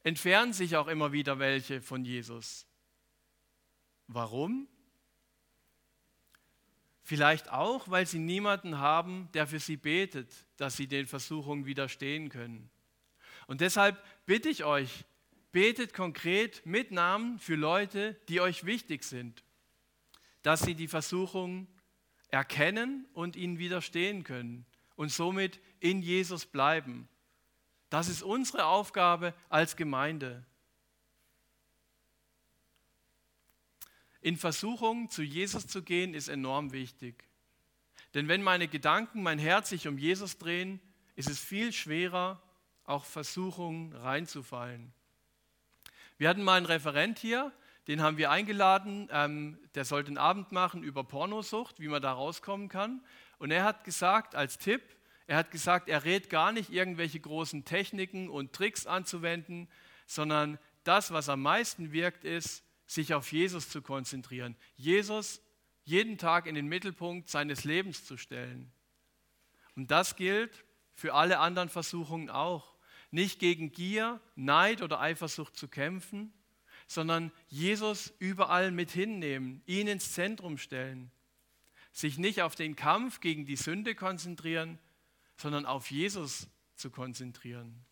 entfernen 0.02 0.52
sich 0.52 0.76
auch 0.76 0.88
immer 0.88 1.12
wieder 1.12 1.38
welche 1.38 1.81
von 1.81 2.04
Jesus. 2.04 2.66
Warum? 4.07 4.69
Vielleicht 7.02 7.50
auch, 7.50 7.90
weil 7.90 8.07
sie 8.07 8.19
niemanden 8.19 8.78
haben, 8.78 9.28
der 9.35 9.47
für 9.47 9.61
sie 9.61 9.76
betet, 9.76 10.33
dass 10.57 10.76
sie 10.76 10.87
den 10.87 11.07
Versuchungen 11.07 11.66
widerstehen 11.66 12.28
können. 12.28 12.71
Und 13.47 13.61
deshalb 13.61 14.02
bitte 14.25 14.49
ich 14.49 14.64
euch, 14.64 15.04
Betet 15.54 15.94
konkret 15.94 16.66
mit 16.66 16.90
Namen 16.90 17.38
für 17.38 17.54
Leute, 17.54 18.14
die 18.28 18.40
euch 18.40 18.66
wichtig 18.66 19.04
sind, 19.04 19.44
dass 20.42 20.62
sie 20.62 20.75
die 20.75 20.88
Versuchung 20.88 21.68
erkennen 22.26 23.06
und 23.12 23.37
ihnen 23.37 23.61
widerstehen 23.61 24.25
können 24.25 24.66
und 24.96 25.12
somit 25.12 25.61
in 25.78 26.02
Jesus 26.02 26.44
bleiben. 26.44 27.08
Das 27.88 28.08
ist 28.08 28.25
unsere 28.25 28.66
Aufgabe 28.66 29.32
als 29.49 29.76
Gemeinde. 29.76 30.44
In 34.23 34.37
Versuchung 34.37 35.08
zu 35.08 35.23
Jesus 35.23 35.68
zu 35.68 35.84
gehen, 35.84 36.14
ist 36.14 36.26
enorm 36.26 36.73
wichtig. 36.73 37.28
Denn 38.14 38.26
wenn 38.26 38.42
meine 38.42 38.66
Gedanken, 38.66 39.23
mein 39.23 39.38
Herz 39.38 39.68
sich 39.68 39.87
um 39.87 39.99
Jesus 39.99 40.37
drehen, 40.37 40.80
ist 41.14 41.30
es 41.30 41.38
viel 41.38 41.73
schwerer, 41.73 42.42
auch 42.82 43.04
Versuchungen 43.04 43.92
reinzufallen. 43.92 44.92
Wir 46.18 46.28
hatten 46.28 46.42
mal 46.42 46.56
einen 46.56 46.66
Referent 46.66 47.18
hier, 47.18 47.52
den 47.88 48.00
haben 48.00 48.16
wir 48.16 48.30
eingeladen, 48.30 49.09
ähm, 49.12 49.59
der 49.75 49.85
sollte 49.85 50.09
einen 50.09 50.18
Abend 50.18 50.52
machen 50.52 50.83
über 50.83 51.04
Pornosucht, 51.04 51.80
wie 51.80 51.88
man 51.88 52.00
da 52.00 52.12
rauskommen 52.12 52.68
kann. 52.68 53.02
Und 53.38 53.50
er 53.50 53.64
hat 53.64 53.85
gesagt, 53.85 54.35
als 54.35 54.59
Tipp, 54.59 54.83
er 55.26 55.37
hat 55.37 55.50
gesagt, 55.50 55.88
er 55.88 56.04
rät 56.04 56.30
gar 56.30 56.52
nicht, 56.52 56.71
irgendwelche 56.71 57.21
großen 57.21 57.64
Techniken 57.64 58.28
und 58.30 58.52
Tricks 58.52 58.87
anzuwenden, 58.87 59.68
sondern 60.06 60.59
das, 60.85 61.12
was 61.12 61.28
am 61.28 61.42
meisten 61.42 61.92
wirkt, 61.92 62.25
ist, 62.25 62.62
sich 62.87 63.14
auf 63.14 63.33
Jesus 63.33 63.68
zu 63.68 63.83
konzentrieren. 63.83 64.56
Jesus 64.76 65.40
jeden 65.85 66.18
Tag 66.18 66.46
in 66.46 66.55
den 66.55 66.66
Mittelpunkt 66.66 67.29
seines 67.29 67.64
Lebens 67.64 68.05
zu 68.05 68.16
stellen. 68.16 68.70
Und 69.77 69.90
das 69.90 70.16
gilt 70.16 70.64
für 70.94 71.14
alle 71.14 71.38
anderen 71.38 71.68
Versuchungen 71.68 72.31
auch 72.31 72.73
nicht 73.14 73.38
gegen 73.38 73.72
Gier, 73.72 74.20
Neid 74.35 74.83
oder 74.83 75.00
Eifersucht 75.00 75.57
zu 75.57 75.68
kämpfen, 75.68 76.33
sondern 76.87 77.33
Jesus 77.48 78.12
überall 78.18 78.70
mit 78.72 78.90
hinnehmen, 78.90 79.62
ihn 79.66 79.87
ins 79.87 80.12
Zentrum 80.12 80.59
stellen, 80.59 81.11
sich 81.92 82.18
nicht 82.18 82.42
auf 82.42 82.57
den 82.57 82.77
Kampf 82.77 83.20
gegen 83.20 83.46
die 83.46 83.57
Sünde 83.57 83.94
konzentrieren, 83.94 84.79
sondern 85.37 85.64
auf 85.64 85.90
Jesus 85.90 86.48
zu 86.74 86.90
konzentrieren. 86.90 87.87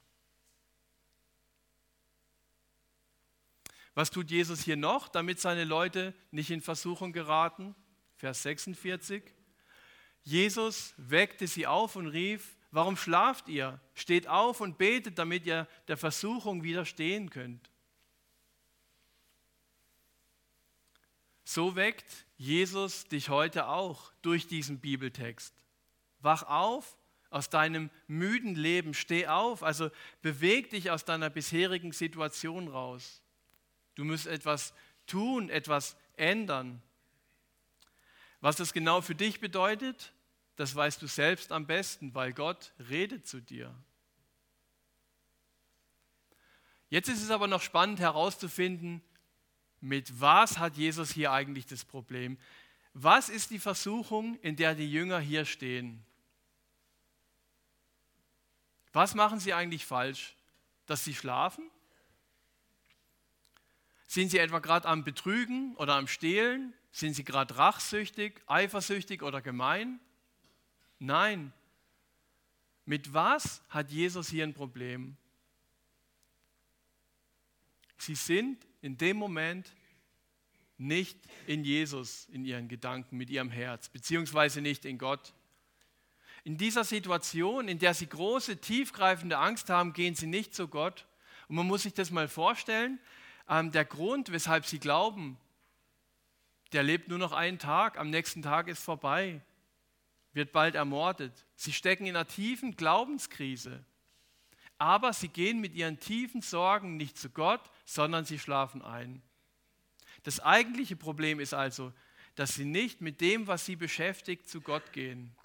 Was 3.95 4.11
tut 4.11 4.31
Jesus 4.31 4.63
hier 4.63 4.77
noch, 4.77 5.09
damit 5.09 5.39
seine 5.39 5.65
Leute 5.65 6.15
nicht 6.31 6.51
in 6.51 6.63
Versuchung 6.63 7.13
geraten? 7.13 7.75
Vers 8.17 8.43
46. 8.43 9.23
Jesus 10.23 10.95
weckte 10.97 11.47
sie 11.47 11.67
auf 11.67 11.95
und 11.97 12.07
rief, 12.09 12.57
Warum 12.73 12.97
schlaft 12.97 13.49
ihr? 13.49 13.79
Steht 13.95 14.27
auf 14.27 14.61
und 14.63 14.79
betet, 14.79 15.19
damit 15.19 15.45
ihr 15.45 15.69
der 15.89 15.99
Versuchung 15.99 16.63
widerstehen 16.63 17.29
könnt. 17.29 17.71
So 21.45 21.77
weckt 21.77 22.27
Jesus 22.39 23.07
dich 23.09 23.29
heute 23.29 23.69
auch 23.69 24.11
durch 24.23 24.47
diesen 24.47 24.81
Bibeltext. 24.81 25.55
Wach 26.21 26.45
auf 26.45 26.97
aus 27.29 27.51
deinem 27.51 27.91
müden 28.07 28.55
Leben, 28.55 28.95
steh 28.95 29.27
auf, 29.27 29.63
also 29.63 29.91
beweg 30.21 30.71
dich 30.71 30.91
aus 30.91 31.05
deiner 31.05 31.31
bisherigen 31.31 31.93
Situation 31.93 32.69
raus. 32.69 33.23
Du 33.95 34.05
musst 34.05 34.27
etwas 34.27 34.75
tun, 35.07 35.49
etwas 35.49 35.97
ändern. 36.17 36.83
Was 38.41 38.57
das 38.57 38.73
genau 38.73 39.01
für 39.01 39.15
dich 39.15 39.41
bedeutet, 39.41 40.13
das 40.57 40.75
weißt 40.75 41.01
du 41.01 41.07
selbst 41.07 41.53
am 41.53 41.67
besten, 41.67 42.15
weil 42.15 42.33
Gott 42.33 42.73
redet 42.91 43.27
zu 43.27 43.41
dir. 43.41 43.75
Jetzt 46.89 47.09
ist 47.09 47.23
es 47.23 47.31
aber 47.31 47.47
noch 47.47 47.63
spannend 47.63 48.01
herauszufinden, 48.01 49.03
mit 49.81 50.21
was 50.21 50.59
hat 50.59 50.77
Jesus 50.77 51.11
hier 51.11 51.33
eigentlich 51.33 51.67
das 51.67 51.85
Problem? 51.85 52.39
Was 52.95 53.29
ist 53.29 53.51
die 53.51 53.59
Versuchung, 53.59 54.39
in 54.41 54.57
der 54.57 54.75
die 54.75 54.91
Jünger 54.91 55.19
hier 55.19 55.45
stehen? 55.45 56.05
Was 58.93 59.15
machen 59.15 59.41
sie 59.41 59.55
eigentlich 59.55 59.87
falsch? 59.87 60.37
Dass 60.87 61.03
sie 61.03 61.15
schlafen? 61.15 61.71
Sind 64.07 64.31
sie 64.31 64.39
etwa 64.39 64.59
gerade 64.59 64.87
am 64.87 65.05
Betrügen 65.05 65.75
oder 65.77 65.95
am 65.95 66.07
Stehlen? 66.07 66.75
Sind 66.91 67.15
sie 67.15 67.25
gerade 67.25 67.57
rachsüchtig, 67.57 68.43
eifersüchtig 68.47 69.23
oder 69.23 69.41
gemein? 69.41 69.99
Nein. 71.03 71.53
Mit 72.85 73.13
was 73.13 73.61
hat 73.69 73.91
Jesus 73.91 74.29
hier 74.29 74.45
ein 74.45 74.55
Problem? 74.55 75.17
Sie 77.99 78.15
sind 78.15 78.65
in 78.83 78.99
dem 78.99 79.17
Moment 79.17 79.73
nicht 80.79 81.19
in 81.49 81.65
Jesus, 81.65 82.29
in 82.31 82.45
ihren 82.45 82.69
Gedanken, 82.69 83.17
mit 83.17 83.31
ihrem 83.31 83.51
Herz, 83.51 83.89
beziehungsweise 83.89 84.61
nicht 84.61 84.85
in 84.85 84.97
Gott. 84.97 85.35
In 86.45 86.57
dieser 86.57 86.85
Situation, 86.85 87.67
in 87.67 87.81
der 87.81 87.95
sie 87.95 88.09
große, 88.09 88.61
tiefgreifende 88.61 89.39
Angst 89.39 89.71
haben, 89.71 89.95
gehen 89.95 90.15
sie 90.15 90.29
nicht 90.29 90.55
zu 90.55 90.69
Gott. 90.69 91.09
Und 91.49 91.57
man 91.57 91.67
muss 91.67 91.83
sich 91.83 91.95
das 91.95 92.13
mal 92.13 92.29
vorstellen, 92.29 93.01
ähm, 93.49 93.73
der 93.73 93.85
Grund, 93.85 94.31
weshalb 94.31 94.67
sie 94.67 94.79
glauben, 94.79 95.37
der 96.71 96.85
lebt 96.85 97.09
nur 97.09 97.19
noch 97.19 97.33
einen 97.33 97.59
Tag, 97.59 97.99
am 97.99 98.11
nächsten 98.11 98.43
Tag 98.43 98.69
ist 98.69 98.85
vorbei 98.85 99.43
wird 100.33 100.53
bald 100.53 100.75
ermordet. 100.75 101.47
Sie 101.55 101.73
stecken 101.73 102.07
in 102.07 102.17
einer 102.17 102.27
tiefen 102.27 102.77
Glaubenskrise. 102.77 103.85
Aber 104.79 105.13
sie 105.13 105.29
gehen 105.29 105.61
mit 105.61 105.75
ihren 105.75 106.01
tiefen 106.01 106.43
Sorgen 106.43 106.97
nicht 106.97 107.19
zu 107.19 107.31
Gott, 107.31 107.61
sondern 107.85 108.25
sie 108.25 108.39
schlafen 108.39 108.83
ein. 108.83 109.23
Das 110.23 110.41
eigentliche 110.41 110.97
Problem 110.97 111.41
ist 111.41 111.55
also, 111.55 111.93
dass 112.35 112.55
sie 112.55 112.65
nicht 112.65 113.01
mit 113.01 113.21
dem, 113.21 113.47
was 113.47 113.67
sie 113.67 113.77
beschäftigt, 113.77 114.49
zu 114.49 114.61
Gott 114.61 114.93
gehen. 114.93 115.37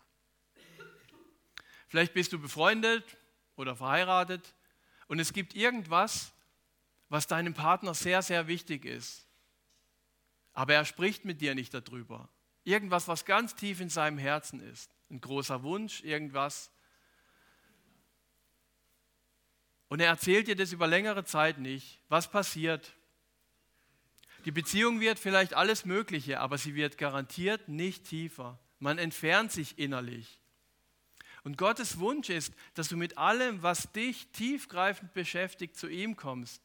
Vielleicht 1.87 2.13
bist 2.13 2.33
du 2.33 2.39
befreundet 2.39 3.17
oder 3.55 3.75
verheiratet 3.75 4.53
und 5.07 5.19
es 5.19 5.33
gibt 5.33 5.55
irgendwas, 5.55 6.33
was 7.09 7.27
deinem 7.27 7.53
Partner 7.53 7.93
sehr, 7.93 8.21
sehr 8.21 8.47
wichtig 8.47 8.85
ist. 8.85 9.25
Aber 10.53 10.73
er 10.73 10.85
spricht 10.85 11.23
mit 11.23 11.41
dir 11.41 11.55
nicht 11.55 11.73
darüber. 11.73 12.29
Irgendwas, 12.67 13.07
was 13.07 13.23
ganz 13.23 13.55
tief 13.55 13.79
in 13.79 13.87
seinem 13.87 14.17
Herzen 14.17 14.59
ist. 14.59 14.91
Ein 15.09 15.21
großer 15.21 15.63
Wunsch, 15.63 16.03
irgendwas. 16.03 16.69
Und 19.87 20.01
er 20.01 20.07
erzählt 20.07 20.49
dir 20.49 20.57
das 20.57 20.73
über 20.73 20.85
längere 20.85 21.23
Zeit 21.23 21.59
nicht. 21.59 22.01
Was 22.09 22.29
passiert? 22.29 22.93
Die 24.43 24.51
Beziehung 24.51 24.99
wird 24.99 25.17
vielleicht 25.17 25.53
alles 25.53 25.85
Mögliche, 25.85 26.41
aber 26.41 26.57
sie 26.57 26.75
wird 26.75 26.97
garantiert 26.97 27.69
nicht 27.69 28.03
tiefer. 28.03 28.59
Man 28.79 28.97
entfernt 28.97 29.53
sich 29.53 29.79
innerlich. 29.79 30.37
Und 31.45 31.57
Gottes 31.57 31.99
Wunsch 31.99 32.27
ist, 32.29 32.53
dass 32.73 32.89
du 32.89 32.97
mit 32.97 33.17
allem, 33.17 33.63
was 33.63 33.93
dich 33.93 34.27
tiefgreifend 34.33 35.13
beschäftigt, 35.13 35.77
zu 35.77 35.87
ihm 35.87 36.17
kommst. 36.17 36.61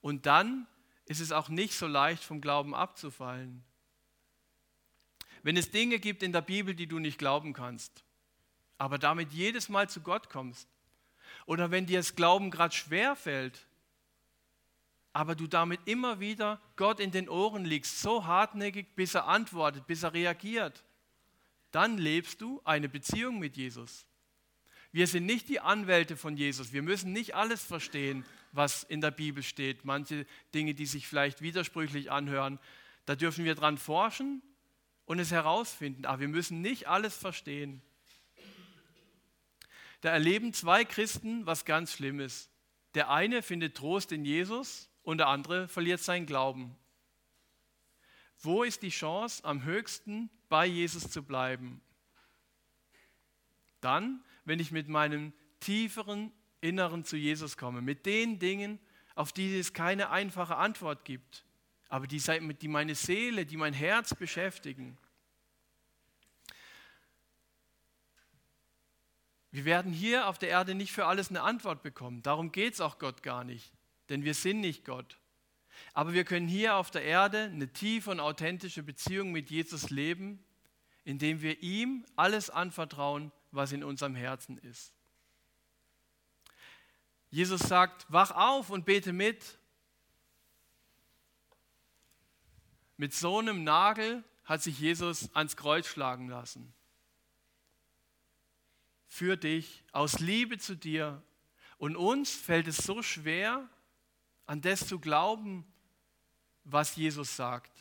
Und 0.00 0.24
dann 0.24 0.66
ist 1.04 1.20
es 1.20 1.30
auch 1.30 1.50
nicht 1.50 1.74
so 1.74 1.86
leicht, 1.86 2.24
vom 2.24 2.40
Glauben 2.40 2.74
abzufallen. 2.74 3.62
Wenn 5.42 5.56
es 5.56 5.70
Dinge 5.70 5.98
gibt 5.98 6.22
in 6.22 6.32
der 6.32 6.42
Bibel, 6.42 6.74
die 6.74 6.86
du 6.86 6.98
nicht 6.98 7.18
glauben 7.18 7.52
kannst, 7.52 8.04
aber 8.78 8.98
damit 8.98 9.32
jedes 9.32 9.68
Mal 9.68 9.88
zu 9.88 10.00
Gott 10.00 10.30
kommst, 10.30 10.68
oder 11.46 11.70
wenn 11.70 11.86
dir 11.86 11.98
das 11.98 12.14
Glauben 12.14 12.50
gerade 12.50 12.74
schwer 12.74 13.16
fällt, 13.16 13.66
aber 15.12 15.34
du 15.34 15.46
damit 15.46 15.80
immer 15.84 16.20
wieder 16.20 16.60
Gott 16.76 17.00
in 17.00 17.10
den 17.10 17.28
Ohren 17.28 17.64
liegst, 17.64 18.00
so 18.00 18.24
hartnäckig, 18.24 18.94
bis 18.94 19.14
er 19.14 19.26
antwortet, 19.26 19.86
bis 19.86 20.02
er 20.02 20.14
reagiert, 20.14 20.84
dann 21.70 21.98
lebst 21.98 22.40
du 22.40 22.60
eine 22.64 22.88
Beziehung 22.88 23.38
mit 23.38 23.56
Jesus. 23.56 24.06
Wir 24.92 25.06
sind 25.06 25.26
nicht 25.26 25.48
die 25.48 25.60
Anwälte 25.60 26.16
von 26.16 26.36
Jesus. 26.36 26.72
Wir 26.72 26.82
müssen 26.82 27.12
nicht 27.12 27.34
alles 27.34 27.64
verstehen, 27.64 28.24
was 28.52 28.84
in 28.84 29.00
der 29.00 29.10
Bibel 29.10 29.42
steht. 29.42 29.84
Manche 29.84 30.26
Dinge, 30.54 30.74
die 30.74 30.86
sich 30.86 31.08
vielleicht 31.08 31.40
widersprüchlich 31.40 32.10
anhören, 32.10 32.58
da 33.06 33.16
dürfen 33.16 33.44
wir 33.44 33.54
dran 33.54 33.78
forschen 33.78 34.42
und 35.04 35.18
es 35.18 35.30
herausfinden. 35.30 36.04
Aber 36.04 36.20
wir 36.20 36.28
müssen 36.28 36.60
nicht 36.60 36.88
alles 36.88 37.16
verstehen. 37.16 37.82
Da 40.00 40.10
erleben 40.10 40.52
zwei 40.52 40.84
Christen 40.84 41.46
was 41.46 41.64
ganz 41.64 41.92
Schlimmes. 41.92 42.50
Der 42.94 43.10
eine 43.10 43.42
findet 43.42 43.76
Trost 43.76 44.12
in 44.12 44.24
Jesus 44.24 44.90
und 45.02 45.18
der 45.18 45.28
andere 45.28 45.68
verliert 45.68 46.00
seinen 46.00 46.26
Glauben. 46.26 46.76
Wo 48.40 48.64
ist 48.64 48.82
die 48.82 48.90
Chance, 48.90 49.44
am 49.44 49.62
höchsten 49.62 50.28
bei 50.48 50.66
Jesus 50.66 51.08
zu 51.08 51.22
bleiben? 51.22 51.80
Dann, 53.80 54.24
wenn 54.44 54.58
ich 54.58 54.72
mit 54.72 54.88
meinem 54.88 55.32
tieferen 55.60 56.32
Inneren 56.60 57.04
zu 57.04 57.16
Jesus 57.16 57.56
komme, 57.56 57.80
mit 57.80 58.04
den 58.04 58.38
Dingen, 58.38 58.80
auf 59.14 59.32
die 59.32 59.58
es 59.58 59.72
keine 59.72 60.10
einfache 60.10 60.56
Antwort 60.56 61.04
gibt, 61.04 61.44
aber 61.92 62.06
die, 62.06 62.22
die 62.54 62.68
meine 62.68 62.94
Seele, 62.94 63.44
die 63.44 63.58
mein 63.58 63.74
Herz 63.74 64.14
beschäftigen. 64.14 64.96
Wir 69.50 69.66
werden 69.66 69.92
hier 69.92 70.26
auf 70.26 70.38
der 70.38 70.48
Erde 70.48 70.74
nicht 70.74 70.90
für 70.90 71.04
alles 71.04 71.28
eine 71.28 71.42
Antwort 71.42 71.82
bekommen. 71.82 72.22
Darum 72.22 72.50
geht 72.50 72.72
es 72.72 72.80
auch 72.80 72.98
Gott 72.98 73.22
gar 73.22 73.44
nicht, 73.44 73.74
denn 74.08 74.24
wir 74.24 74.32
sind 74.32 74.60
nicht 74.60 74.86
Gott. 74.86 75.18
Aber 75.92 76.14
wir 76.14 76.24
können 76.24 76.48
hier 76.48 76.76
auf 76.76 76.90
der 76.90 77.02
Erde 77.02 77.42
eine 77.52 77.70
tiefe 77.70 78.10
und 78.10 78.20
authentische 78.20 78.82
Beziehung 78.82 79.30
mit 79.30 79.50
Jesus 79.50 79.90
leben, 79.90 80.42
indem 81.04 81.42
wir 81.42 81.62
ihm 81.62 82.06
alles 82.16 82.48
anvertrauen, 82.48 83.32
was 83.50 83.70
in 83.70 83.84
unserem 83.84 84.14
Herzen 84.14 84.56
ist. 84.56 84.94
Jesus 87.28 87.60
sagt, 87.60 88.06
wach 88.10 88.30
auf 88.30 88.70
und 88.70 88.86
bete 88.86 89.12
mit. 89.12 89.58
Mit 93.02 93.12
so 93.12 93.40
einem 93.40 93.64
Nagel 93.64 94.22
hat 94.44 94.62
sich 94.62 94.78
Jesus 94.78 95.28
ans 95.34 95.56
Kreuz 95.56 95.88
schlagen 95.88 96.28
lassen 96.28 96.72
für 99.08 99.36
dich, 99.36 99.82
aus 99.90 100.20
Liebe 100.20 100.56
zu 100.58 100.76
dir. 100.76 101.20
Und 101.78 101.96
uns 101.96 102.30
fällt 102.30 102.68
es 102.68 102.76
so 102.76 103.02
schwer, 103.02 103.68
an 104.46 104.60
das 104.60 104.86
zu 104.86 105.00
glauben, 105.00 105.66
was 106.62 106.94
Jesus 106.94 107.34
sagt. 107.34 107.72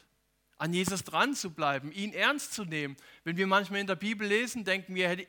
An 0.57 0.73
Jesus 0.73 1.03
dran 1.03 1.35
zu 1.35 1.51
bleiben, 1.51 1.91
ihn 1.91 2.13
ernst 2.13 2.53
zu 2.53 2.65
nehmen. 2.65 2.97
Wenn 3.23 3.37
wir 3.37 3.45
manchmal 3.45 3.81
in 3.81 3.85
der 3.85 3.97
Bibel 3.97 4.27
lesen, 4.27 4.65
denken 4.65 4.95
wir, 4.95 5.23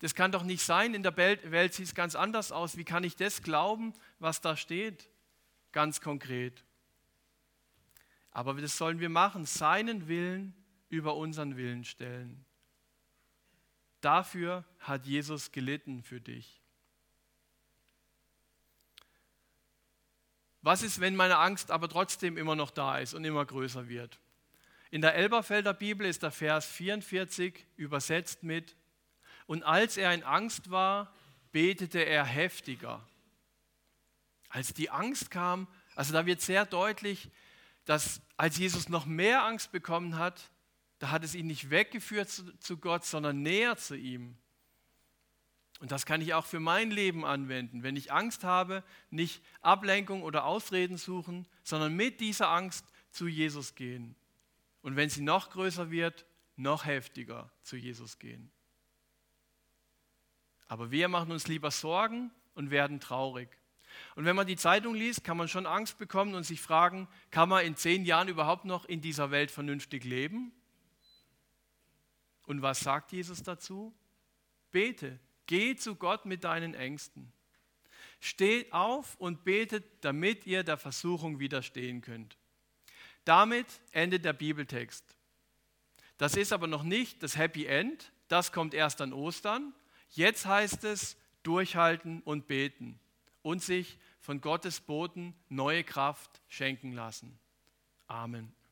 das 0.00 0.14
kann 0.14 0.30
doch 0.30 0.42
nicht 0.42 0.62
sein, 0.62 0.92
in 0.92 1.02
der 1.02 1.16
Welt 1.16 1.72
sieht 1.72 1.86
es 1.86 1.94
ganz 1.94 2.16
anders 2.16 2.52
aus. 2.52 2.76
Wie 2.76 2.84
kann 2.84 3.02
ich 3.02 3.16
das 3.16 3.42
glauben, 3.42 3.94
was 4.18 4.42
da 4.42 4.58
steht? 4.58 5.08
Ganz 5.72 6.02
konkret. 6.02 6.62
Aber 8.32 8.54
das 8.54 8.76
sollen 8.76 9.00
wir 9.00 9.08
machen, 9.08 9.44
seinen 9.44 10.08
Willen 10.08 10.54
über 10.88 11.16
unseren 11.16 11.56
Willen 11.56 11.84
stellen. 11.84 12.44
Dafür 14.00 14.64
hat 14.80 15.06
Jesus 15.06 15.52
gelitten 15.52 16.02
für 16.02 16.20
dich. 16.20 16.60
Was 20.62 20.82
ist, 20.82 21.00
wenn 21.00 21.16
meine 21.16 21.38
Angst 21.38 21.70
aber 21.70 21.88
trotzdem 21.88 22.36
immer 22.36 22.54
noch 22.54 22.70
da 22.70 22.98
ist 22.98 23.14
und 23.14 23.24
immer 23.24 23.44
größer 23.44 23.88
wird? 23.88 24.20
In 24.90 25.00
der 25.00 25.14
Elberfelder 25.14 25.74
Bibel 25.74 26.06
ist 26.06 26.22
der 26.22 26.30
Vers 26.30 26.66
44 26.66 27.66
übersetzt 27.76 28.42
mit, 28.42 28.76
und 29.46 29.64
als 29.64 29.96
er 29.96 30.14
in 30.14 30.22
Angst 30.22 30.70
war, 30.70 31.12
betete 31.50 32.00
er 32.00 32.24
heftiger. 32.24 33.06
Als 34.48 34.72
die 34.72 34.90
Angst 34.90 35.30
kam, 35.30 35.66
also 35.94 36.12
da 36.12 36.26
wird 36.26 36.40
sehr 36.40 36.64
deutlich, 36.64 37.30
dass 37.84 38.22
als 38.36 38.58
Jesus 38.58 38.88
noch 38.88 39.06
mehr 39.06 39.44
Angst 39.44 39.72
bekommen 39.72 40.18
hat, 40.18 40.50
da 40.98 41.10
hat 41.10 41.24
es 41.24 41.34
ihn 41.34 41.46
nicht 41.46 41.70
weggeführt 41.70 42.28
zu, 42.28 42.56
zu 42.58 42.78
Gott, 42.78 43.04
sondern 43.04 43.42
näher 43.42 43.76
zu 43.76 43.96
ihm. 43.96 44.36
Und 45.80 45.90
das 45.90 46.06
kann 46.06 46.20
ich 46.20 46.32
auch 46.32 46.46
für 46.46 46.60
mein 46.60 46.92
Leben 46.92 47.24
anwenden. 47.24 47.82
Wenn 47.82 47.96
ich 47.96 48.12
Angst 48.12 48.44
habe, 48.44 48.84
nicht 49.10 49.42
Ablenkung 49.62 50.22
oder 50.22 50.44
Ausreden 50.44 50.96
suchen, 50.96 51.44
sondern 51.64 51.96
mit 51.96 52.20
dieser 52.20 52.50
Angst 52.50 52.86
zu 53.10 53.26
Jesus 53.26 53.74
gehen. 53.74 54.14
Und 54.82 54.94
wenn 54.94 55.10
sie 55.10 55.22
noch 55.22 55.50
größer 55.50 55.90
wird, 55.90 56.24
noch 56.54 56.84
heftiger 56.84 57.50
zu 57.62 57.76
Jesus 57.76 58.20
gehen. 58.20 58.52
Aber 60.68 60.90
wir 60.90 61.08
machen 61.08 61.32
uns 61.32 61.48
lieber 61.48 61.70
Sorgen 61.70 62.30
und 62.54 62.70
werden 62.70 63.00
traurig. 63.00 63.48
Und 64.14 64.24
wenn 64.24 64.36
man 64.36 64.46
die 64.46 64.56
Zeitung 64.56 64.94
liest, 64.94 65.24
kann 65.24 65.36
man 65.36 65.48
schon 65.48 65.66
Angst 65.66 65.98
bekommen 65.98 66.34
und 66.34 66.44
sich 66.44 66.60
fragen, 66.60 67.08
kann 67.30 67.48
man 67.48 67.64
in 67.64 67.76
zehn 67.76 68.04
Jahren 68.04 68.28
überhaupt 68.28 68.64
noch 68.64 68.84
in 68.84 69.00
dieser 69.00 69.30
Welt 69.30 69.50
vernünftig 69.50 70.04
leben? 70.04 70.52
Und 72.46 72.62
was 72.62 72.80
sagt 72.80 73.12
Jesus 73.12 73.42
dazu? 73.42 73.94
Bete, 74.70 75.18
geh 75.46 75.76
zu 75.76 75.94
Gott 75.94 76.26
mit 76.26 76.44
deinen 76.44 76.74
Ängsten. 76.74 77.32
Steht 78.20 78.72
auf 78.72 79.16
und 79.16 79.44
betet, 79.44 79.84
damit 80.04 80.46
ihr 80.46 80.62
der 80.62 80.76
Versuchung 80.76 81.38
widerstehen 81.38 82.02
könnt. 82.02 82.36
Damit 83.24 83.66
endet 83.92 84.24
der 84.24 84.32
Bibeltext. 84.32 85.04
Das 86.18 86.36
ist 86.36 86.52
aber 86.52 86.66
noch 86.66 86.82
nicht 86.82 87.22
das 87.22 87.36
Happy 87.36 87.66
End, 87.66 88.12
das 88.28 88.52
kommt 88.52 88.74
erst 88.74 89.00
an 89.00 89.12
Ostern. 89.12 89.74
Jetzt 90.10 90.46
heißt 90.46 90.84
es 90.84 91.16
durchhalten 91.42 92.20
und 92.22 92.46
beten 92.46 93.00
und 93.42 93.62
sich 93.62 93.98
von 94.20 94.40
Gottes 94.40 94.80
Boten 94.80 95.34
neue 95.48 95.84
Kraft 95.84 96.40
schenken 96.48 96.92
lassen. 96.92 97.38
Amen. 98.06 98.54